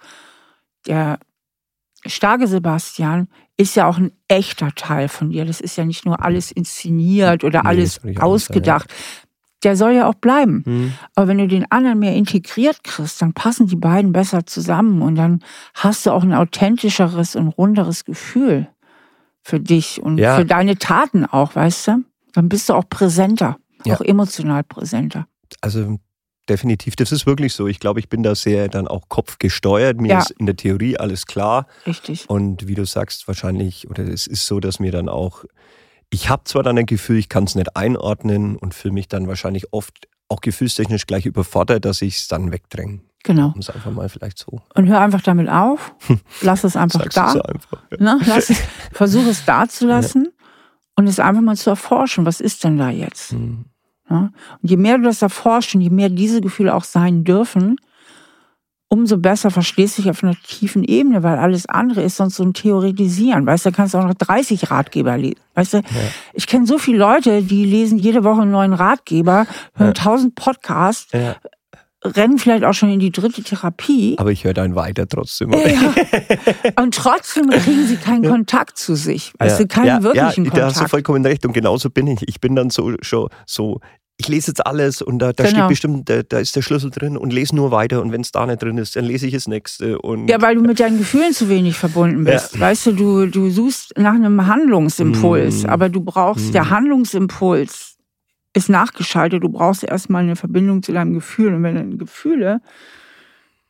[0.88, 1.20] der
[2.06, 5.46] starke Sebastian ist ja auch ein echter Teil von dir.
[5.46, 8.90] Das ist ja nicht nur alles inszeniert oder nee, alles ausgedacht.
[8.90, 9.31] Sein, ja
[9.64, 10.64] der soll ja auch bleiben.
[10.66, 10.94] Mhm.
[11.16, 15.16] Aber wenn du den anderen mehr integriert kriegst, dann passen die beiden besser zusammen und
[15.16, 15.44] dann
[15.74, 18.68] hast du auch ein authentischeres und runderes Gefühl
[19.44, 20.38] für dich und ja.
[20.38, 22.04] für deine Taten auch, weißt du?
[22.34, 23.96] Dann bist du auch präsenter, ja.
[23.96, 25.28] auch emotional präsenter.
[25.60, 26.00] Also
[26.48, 27.68] definitiv, das ist wirklich so.
[27.68, 30.00] Ich glaube, ich bin da sehr dann auch kopfgesteuert.
[30.00, 30.20] Mir ja.
[30.20, 31.68] ist in der Theorie alles klar.
[31.86, 32.30] Richtig.
[32.30, 35.46] Und wie du sagst, wahrscheinlich, oder es ist so, dass mir dann auch
[36.12, 39.28] ich habe zwar dann ein Gefühl, ich kann es nicht einordnen und fühle mich dann
[39.28, 43.00] wahrscheinlich oft auch gefühlstechnisch gleich überfordert, dass ich es dann wegdränge.
[43.24, 43.52] Genau.
[43.54, 44.62] Um es einfach mal vielleicht so.
[44.74, 45.94] Und hör einfach damit auf.
[46.42, 47.30] Lass es einfach da.
[47.30, 47.98] So einfach, ja.
[48.16, 48.20] ne?
[48.26, 50.32] Lass es, versuch es da zu lassen ja.
[50.96, 52.26] und es einfach mal zu erforschen.
[52.26, 53.34] Was ist denn da jetzt?
[53.34, 53.66] Mhm.
[54.10, 54.32] Ja?
[54.62, 57.78] Und je mehr du das erforscht und je mehr diese Gefühle auch sein dürfen,
[58.92, 62.44] umso besser verstehst du dich auf einer tiefen Ebene, weil alles andere ist sonst so
[62.44, 63.46] ein Theoretisieren.
[63.46, 65.40] Weißt du, da kannst du auch noch 30 Ratgeber lesen.
[65.56, 65.84] Weißt du, ja.
[66.34, 70.30] ich kenne so viele Leute, die lesen jede Woche einen neuen Ratgeber, hören ja.
[70.36, 71.38] Podcasts, ja.
[72.04, 74.18] rennen vielleicht auch schon in die dritte Therapie.
[74.20, 75.54] Aber ich höre dann weiter trotzdem.
[75.54, 75.94] Ja.
[76.76, 79.32] Und trotzdem kriegen sie keinen Kontakt zu sich.
[79.40, 80.58] Weißt du, keinen wirklichen Kontakt.
[80.58, 81.46] Ja, da hast du vollkommen recht.
[81.46, 82.28] Und genauso bin ich.
[82.28, 83.80] Ich bin dann so, schon so
[84.22, 85.56] ich lese jetzt alles und da, da genau.
[85.56, 88.32] steht bestimmt, da, da, ist der Schlüssel drin und lese nur weiter und wenn es
[88.32, 90.00] da nicht drin ist, dann lese ich das nächste.
[90.00, 92.54] Und ja, weil du mit deinen Gefühlen zu wenig verbunden bist.
[92.54, 92.60] Ja.
[92.60, 95.70] Weißt du, du, du suchst nach einem Handlungsimpuls, mm.
[95.70, 96.52] aber du brauchst, mm.
[96.52, 97.98] der Handlungsimpuls
[98.54, 102.62] ist nachgeschaltet, du brauchst erstmal eine Verbindung zu deinem Gefühl und wenn deine Gefühle,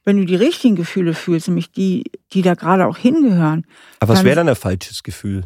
[0.03, 3.65] wenn du die richtigen Gefühle fühlst, nämlich die, die da gerade auch hingehören.
[3.99, 5.43] Aber was wäre dann ein falsches Gefühl?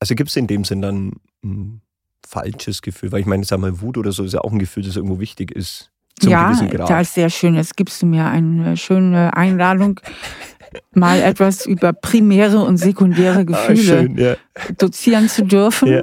[0.00, 1.82] Also gibt es in dem Sinn dann hm,
[2.26, 3.12] falsches Gefühl?
[3.12, 5.20] Weil ich meine, sag mal, Wut oder so ist ja auch ein Gefühl, das irgendwo
[5.20, 5.90] wichtig ist.
[6.20, 6.52] ja,
[6.86, 7.54] das ist sehr schön.
[7.54, 10.00] Jetzt gibst du mir eine schöne Einladung,
[10.94, 14.34] mal etwas über primäre und sekundäre ah, Gefühle ah, schön, ja.
[14.76, 15.88] dozieren zu dürfen.
[15.88, 16.02] Ja.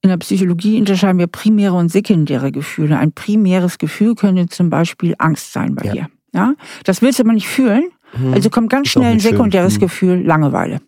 [0.00, 2.98] In der Psychologie unterscheiden wir primäre und sekundäre Gefühle.
[2.98, 5.92] Ein primäres Gefühl könnte zum Beispiel Angst sein bei ja.
[5.92, 6.08] dir.
[6.32, 6.54] Ja?
[6.84, 7.90] Das willst du aber nicht fühlen.
[8.16, 8.32] Mhm.
[8.32, 9.80] Also kommt ganz schnell ein sekundäres mhm.
[9.80, 10.80] Gefühl, Langeweile.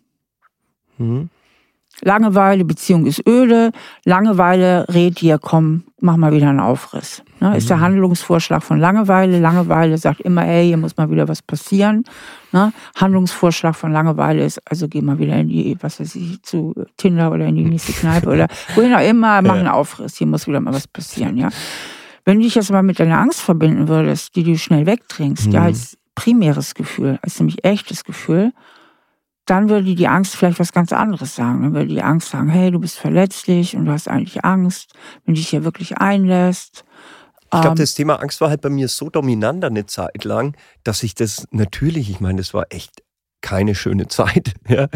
[0.97, 1.29] Mhm.
[2.01, 3.71] Langeweile, Beziehung ist öde,
[4.05, 7.23] Langeweile rät dir, komm, mach mal wieder einen Aufriss.
[7.39, 7.81] Ne, ist der mhm.
[7.81, 9.39] Handlungsvorschlag von Langeweile.
[9.39, 12.03] Langeweile sagt immer, ey, hier muss mal wieder was passieren.
[12.51, 12.73] Ne?
[12.95, 17.31] Handlungsvorschlag von Langeweile ist, also geh mal wieder in die, was weiß ich, zu Tinder
[17.31, 20.59] oder in die nächste Kneipe oder wohin auch immer, mach einen Aufriss, hier muss wieder
[20.59, 21.49] mal was passieren, ja.
[22.25, 25.53] Wenn du dich jetzt mal mit deiner Angst verbinden würdest, die du schnell wegtrinkst, mhm.
[25.53, 28.53] ja, als primäres Gefühl, als nämlich echtes Gefühl,
[29.45, 31.63] dann würde die Angst vielleicht was ganz anderes sagen.
[31.63, 34.93] Dann würde die Angst sagen, hey, du bist verletzlich und du hast eigentlich Angst,
[35.25, 36.85] wenn du dich hier wirklich einlässt.
[37.45, 40.55] Ich glaube, ähm, das Thema Angst war halt bei mir so dominant eine Zeit lang,
[40.83, 43.03] dass ich das natürlich, ich meine, das war echt
[43.41, 44.53] keine schöne Zeit.
[44.67, 44.87] Ja.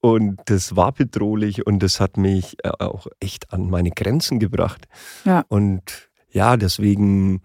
[0.00, 4.86] Und das war bedrohlich und das hat mich äh, auch echt an meine Grenzen gebracht.
[5.24, 5.44] Ja.
[5.48, 7.40] Und ja, deswegen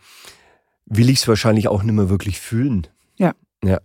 [0.86, 2.88] will ich es wahrscheinlich auch nicht mehr wirklich fühlen.
[3.16, 3.34] Ja.
[3.64, 3.80] Ja.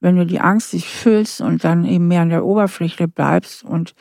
[0.00, 3.94] Wenn du die Angst dich fühlst und dann eben mehr an der Oberfläche bleibst und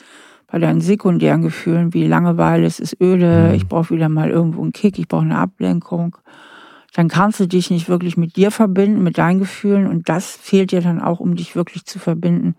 [0.51, 3.55] bei deinen sekundären Gefühlen wie Langeweile, es ist öde, Mhm.
[3.55, 6.17] ich brauche wieder mal irgendwo einen Kick, ich brauche eine Ablenkung,
[6.93, 10.71] dann kannst du dich nicht wirklich mit dir verbinden, mit deinen Gefühlen und das fehlt
[10.71, 12.55] dir dann auch, um dich wirklich zu verbinden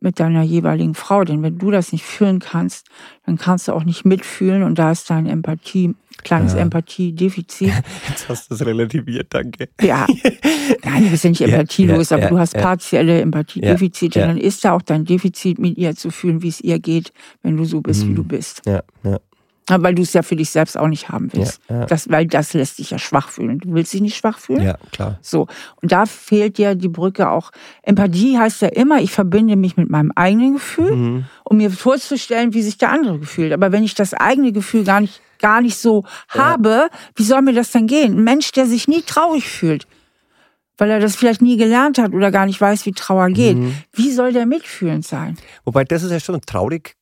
[0.00, 1.24] mit deiner jeweiligen Frau.
[1.24, 2.86] Denn wenn du das nicht fühlen kannst,
[3.26, 5.94] dann kannst du auch nicht mitfühlen und da ist dein Empathie,
[6.24, 6.60] kleines Ja.
[6.60, 7.72] Empathiedefizit.
[8.08, 9.68] Jetzt hast du es relativiert, danke.
[9.80, 10.06] Ja,
[10.84, 14.20] nein, du bist ja nicht empathielos, ja, aber ja, du hast partielle Empathiedefizite.
[14.20, 17.56] Dann ist da auch dein Defizit, mit ihr zu fühlen, wie es ihr geht, wenn
[17.56, 18.14] du so bist, wie Mhm.
[18.16, 18.62] du bist.
[18.66, 19.27] Ja, ja, Aber
[19.70, 21.60] Weil du es ja für dich selbst auch nicht haben ja, willst.
[21.68, 21.84] ja.
[21.86, 23.58] Das, weil das lässt dich ja schwach fühlen.
[23.58, 24.62] Du willst dich nicht schwach fühlen?
[24.62, 25.18] ja klar.
[25.20, 25.46] So.
[25.82, 27.50] Und da fehlt dir die Brücke auch.
[27.82, 31.24] Empathie heißt ja immer, ich verbinde mich mit meinem eigenen Gefühl, Mhm.
[31.44, 33.52] um mir vorzustellen, wie sich der andere fühlt.
[33.52, 37.52] Aber wenn ich das eigene Gefühl gar nicht, gar nicht so habe, wie soll mir
[37.52, 38.16] das dann gehen?
[38.16, 39.86] Ein Mensch, der sich nie traurig fühlt,
[40.78, 43.56] weil er das vielleicht nie gelernt hat oder gar nicht weiß, wie Trauer geht.
[43.56, 43.74] Mhm.
[43.92, 45.36] Wie soll der mitfühlend sein?
[45.64, 46.94] Wobei, das ist ja schon traurig.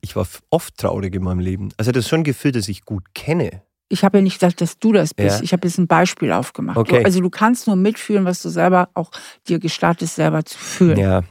[0.00, 1.70] Ich war oft traurig in meinem Leben.
[1.76, 3.62] Also das ist schon ein Gefühl, das ich gut kenne.
[3.88, 5.38] Ich habe ja nicht gesagt, dass du das bist.
[5.38, 5.42] Ja.
[5.42, 6.76] Ich habe jetzt ein Beispiel aufgemacht.
[6.76, 7.00] Okay.
[7.00, 9.10] Du, also du kannst nur mitfühlen, was du selber auch
[9.48, 10.96] dir gestattest, selber zu fühlen.
[10.96, 11.22] Ja,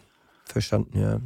[0.45, 1.19] verstanden, ja.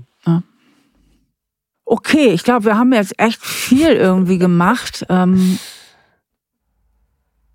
[1.86, 5.06] Okay, ich glaube, wir haben jetzt echt viel irgendwie gemacht.
[5.10, 5.60] Ähm,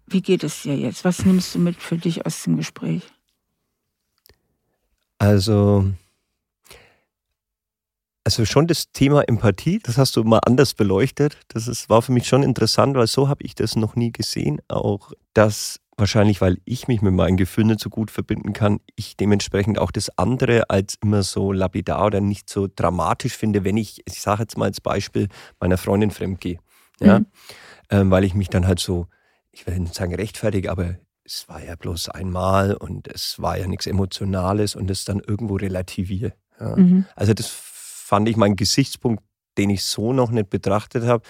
[0.07, 1.05] wie geht es dir jetzt?
[1.05, 3.03] Was nimmst du mit für dich aus dem Gespräch?
[5.18, 5.86] Also,
[8.29, 11.39] also schon das Thema Empathie, das hast du mal anders beleuchtet.
[11.49, 14.61] Das ist, war für mich schon interessant, weil so habe ich das noch nie gesehen.
[14.68, 19.16] Auch das wahrscheinlich, weil ich mich mit meinen Gefühlen nicht so gut verbinden kann, ich
[19.16, 24.03] dementsprechend auch das andere als immer so lapidar oder nicht so dramatisch finde, wenn ich,
[24.05, 26.59] ich sage jetzt mal als Beispiel, meiner Freundin fremdgehe.
[27.01, 27.20] Ja?
[27.20, 27.26] Mhm.
[27.89, 29.07] Ähm, weil ich mich dann halt so,
[29.53, 33.66] ich will nicht sagen rechtfertige, aber es war ja bloß einmal und es war ja
[33.66, 36.35] nichts Emotionales und es dann irgendwo relativiere.
[36.61, 36.76] Ja.
[36.76, 37.07] Mhm.
[37.16, 37.47] Also das
[38.09, 39.22] fand ich mein Gesichtspunkt,
[39.59, 41.22] den ich so noch nicht betrachtet habe.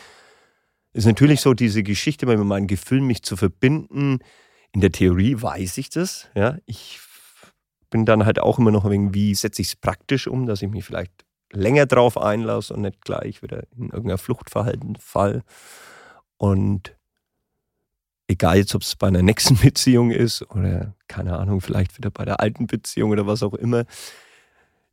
[0.93, 4.21] Ist natürlich so diese Geschichte mit meinen Gefühlen, mich zu verbinden.
[4.71, 6.29] In der Theorie weiß ich das.
[6.37, 6.57] Ja.
[6.67, 7.01] Ich
[7.91, 10.85] bin dann halt auch immer noch irgendwie, setze ich es praktisch um, dass ich mich
[10.85, 11.11] vielleicht
[11.53, 15.43] länger drauf einlasse und nicht gleich wieder in irgendein Fluchtverhalten fall.
[16.37, 16.97] Und
[18.29, 22.25] egal jetzt, ob es bei einer nächsten Beziehung ist oder keine Ahnung, vielleicht wieder bei
[22.25, 23.85] der alten Beziehung oder was auch immer.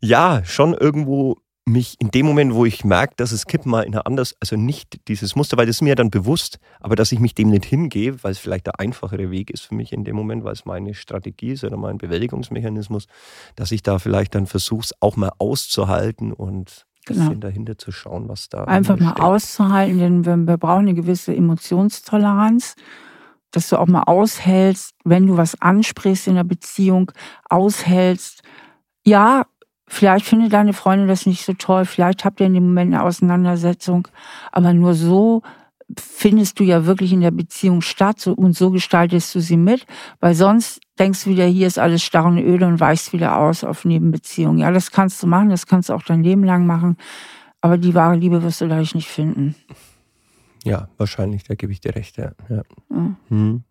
[0.01, 3.93] Ja, schon irgendwo mich in dem Moment, wo ich merke, dass es kippt mal in
[3.93, 7.19] eine anders, also nicht dieses Muster, weil das ist mir dann bewusst, aber dass ich
[7.19, 10.15] mich dem nicht hingehe, weil es vielleicht der einfachere Weg ist für mich in dem
[10.15, 13.07] Moment, weil es meine Strategie ist oder mein Bewältigungsmechanismus,
[13.55, 17.19] dass ich da vielleicht dann versuche, es auch mal auszuhalten und ein Genau.
[17.25, 19.21] bisschen dahinter zu schauen, was da Einfach mal steckt.
[19.21, 22.75] auszuhalten, denn wir, wir brauchen eine gewisse Emotionstoleranz,
[23.51, 27.11] dass du auch mal aushältst, wenn du was ansprichst in der Beziehung,
[27.49, 28.41] aushältst.
[29.05, 29.45] Ja,
[29.87, 33.03] vielleicht findet deine Freundin das nicht so toll, vielleicht habt ihr in dem Moment eine
[33.03, 34.07] Auseinandersetzung,
[34.51, 35.41] aber nur so
[35.99, 39.85] findest du ja wirklich in der Beziehung statt und so gestaltest du sie mit,
[40.19, 43.63] weil sonst denkst du wieder, hier ist alles starr und öde und weichst wieder aus
[43.63, 44.57] auf Nebenbeziehungen.
[44.57, 46.97] Ja, das kannst du machen, das kannst du auch dein Leben lang machen,
[47.61, 49.55] aber die wahre Liebe wirst du dadurch nicht finden.
[50.63, 52.31] Ja, wahrscheinlich, da gebe ich dir recht, ja.
[52.49, 52.63] ja.
[52.89, 53.15] Ja.
[53.29, 53.63] Hm.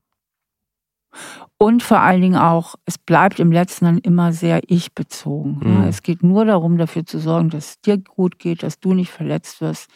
[1.58, 5.60] Und vor allen Dingen auch, es bleibt im letzten dann immer sehr ich-bezogen.
[5.62, 5.84] Mhm.
[5.84, 9.10] Es geht nur darum, dafür zu sorgen, dass es dir gut geht, dass du nicht
[9.10, 9.88] verletzt wirst.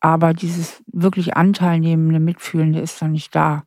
[0.00, 3.64] Aber dieses wirklich Anteilnehmende, Mitfühlende ist dann nicht da.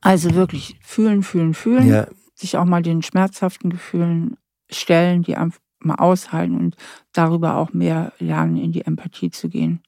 [0.00, 1.88] Also wirklich fühlen, fühlen, fühlen.
[1.88, 4.36] Ja, Sich auch mal den schmerzhaften Gefühlen
[4.70, 6.76] stellen, die einfach mal aushalten und
[7.12, 9.82] darüber auch mehr lernen, in die Empathie zu gehen.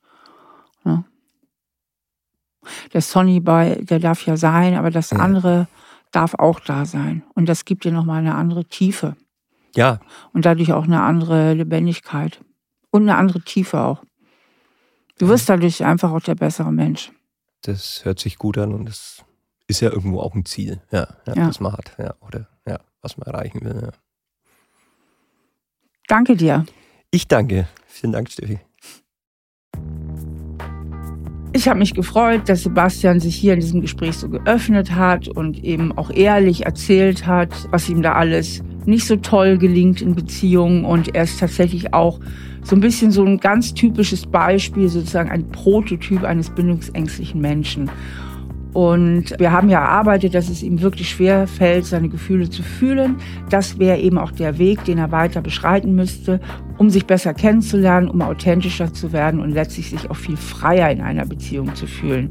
[2.92, 5.18] Der Sonny Boy, der darf ja sein, aber das Ja.
[5.18, 5.68] andere
[6.12, 7.22] darf auch da sein.
[7.34, 9.16] Und das gibt dir nochmal eine andere Tiefe
[9.76, 10.00] ja,
[10.32, 12.40] und dadurch auch eine andere Lebendigkeit
[12.90, 14.02] und eine andere Tiefe auch.
[15.18, 17.12] Du wirst dadurch einfach auch der bessere Mensch.
[17.62, 19.24] das hört sich gut an und das
[19.66, 21.46] ist ja irgendwo auch ein Ziel, ja, ja, Ja.
[21.48, 23.80] das man hat, ja, oder ja, was man erreichen will.
[23.82, 23.90] Ja.
[26.06, 26.64] Danke dir.
[27.10, 27.68] Ich danke.
[27.86, 28.60] Vielen Dank, Steffi.
[31.58, 35.64] Ich habe mich gefreut, dass Sebastian sich hier in diesem Gespräch so geöffnet hat und
[35.64, 40.84] eben auch ehrlich erzählt hat, was ihm da alles nicht so toll gelingt in Beziehungen.
[40.84, 42.20] Und er ist tatsächlich auch
[42.62, 47.90] so ein bisschen so ein ganz typisches Beispiel, sozusagen ein Prototyp eines bindungsängstlichen Menschen.
[48.72, 53.16] Und wir haben ja erarbeitet, dass es ihm wirklich schwer fällt, seine Gefühle zu fühlen.
[53.48, 56.40] Das wäre eben auch der Weg, den er weiter beschreiten müsste,
[56.76, 61.00] um sich besser kennenzulernen, um authentischer zu werden und letztlich sich auch viel freier in
[61.00, 62.30] einer Beziehung zu fühlen.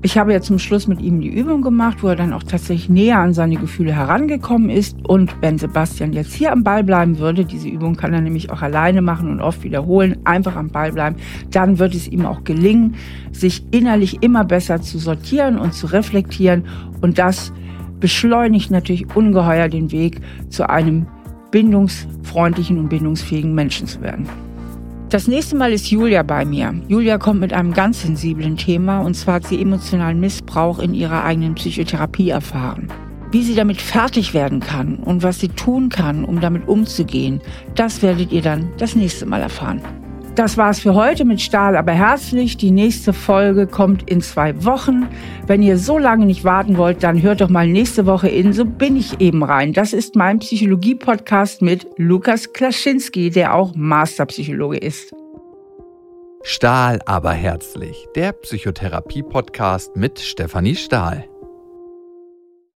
[0.00, 2.88] Ich habe ja zum Schluss mit ihm die Übung gemacht, wo er dann auch tatsächlich
[2.88, 4.96] näher an seine Gefühle herangekommen ist.
[5.02, 8.62] Und wenn Sebastian jetzt hier am Ball bleiben würde, diese Übung kann er nämlich auch
[8.62, 11.16] alleine machen und oft wiederholen, einfach am Ball bleiben,
[11.50, 12.94] dann wird es ihm auch gelingen,
[13.32, 16.64] sich innerlich immer besser zu sortieren und zu reflektieren.
[17.00, 17.52] Und das
[17.98, 21.06] beschleunigt natürlich ungeheuer den Weg zu einem
[21.50, 24.28] bindungsfreundlichen und bindungsfähigen Menschen zu werden.
[25.10, 26.74] Das nächste Mal ist Julia bei mir.
[26.86, 31.24] Julia kommt mit einem ganz sensiblen Thema und zwar hat sie emotionalen Missbrauch in ihrer
[31.24, 32.88] eigenen Psychotherapie erfahren.
[33.30, 37.40] Wie sie damit fertig werden kann und was sie tun kann, um damit umzugehen,
[37.74, 39.80] das werdet ihr dann das nächste Mal erfahren.
[40.38, 42.56] Das war's für heute mit Stahl, aber herzlich.
[42.56, 45.08] Die nächste Folge kommt in zwei Wochen.
[45.48, 48.64] Wenn ihr so lange nicht warten wollt, dann hört doch mal nächste Woche in So
[48.64, 49.72] bin ich eben rein.
[49.72, 55.12] Das ist mein Psychologie-Podcast mit Lukas Klaschinski, der auch Masterpsychologe ist.
[56.44, 58.06] Stahl, aber herzlich.
[58.14, 61.24] Der Psychotherapie-Podcast mit Stefanie Stahl.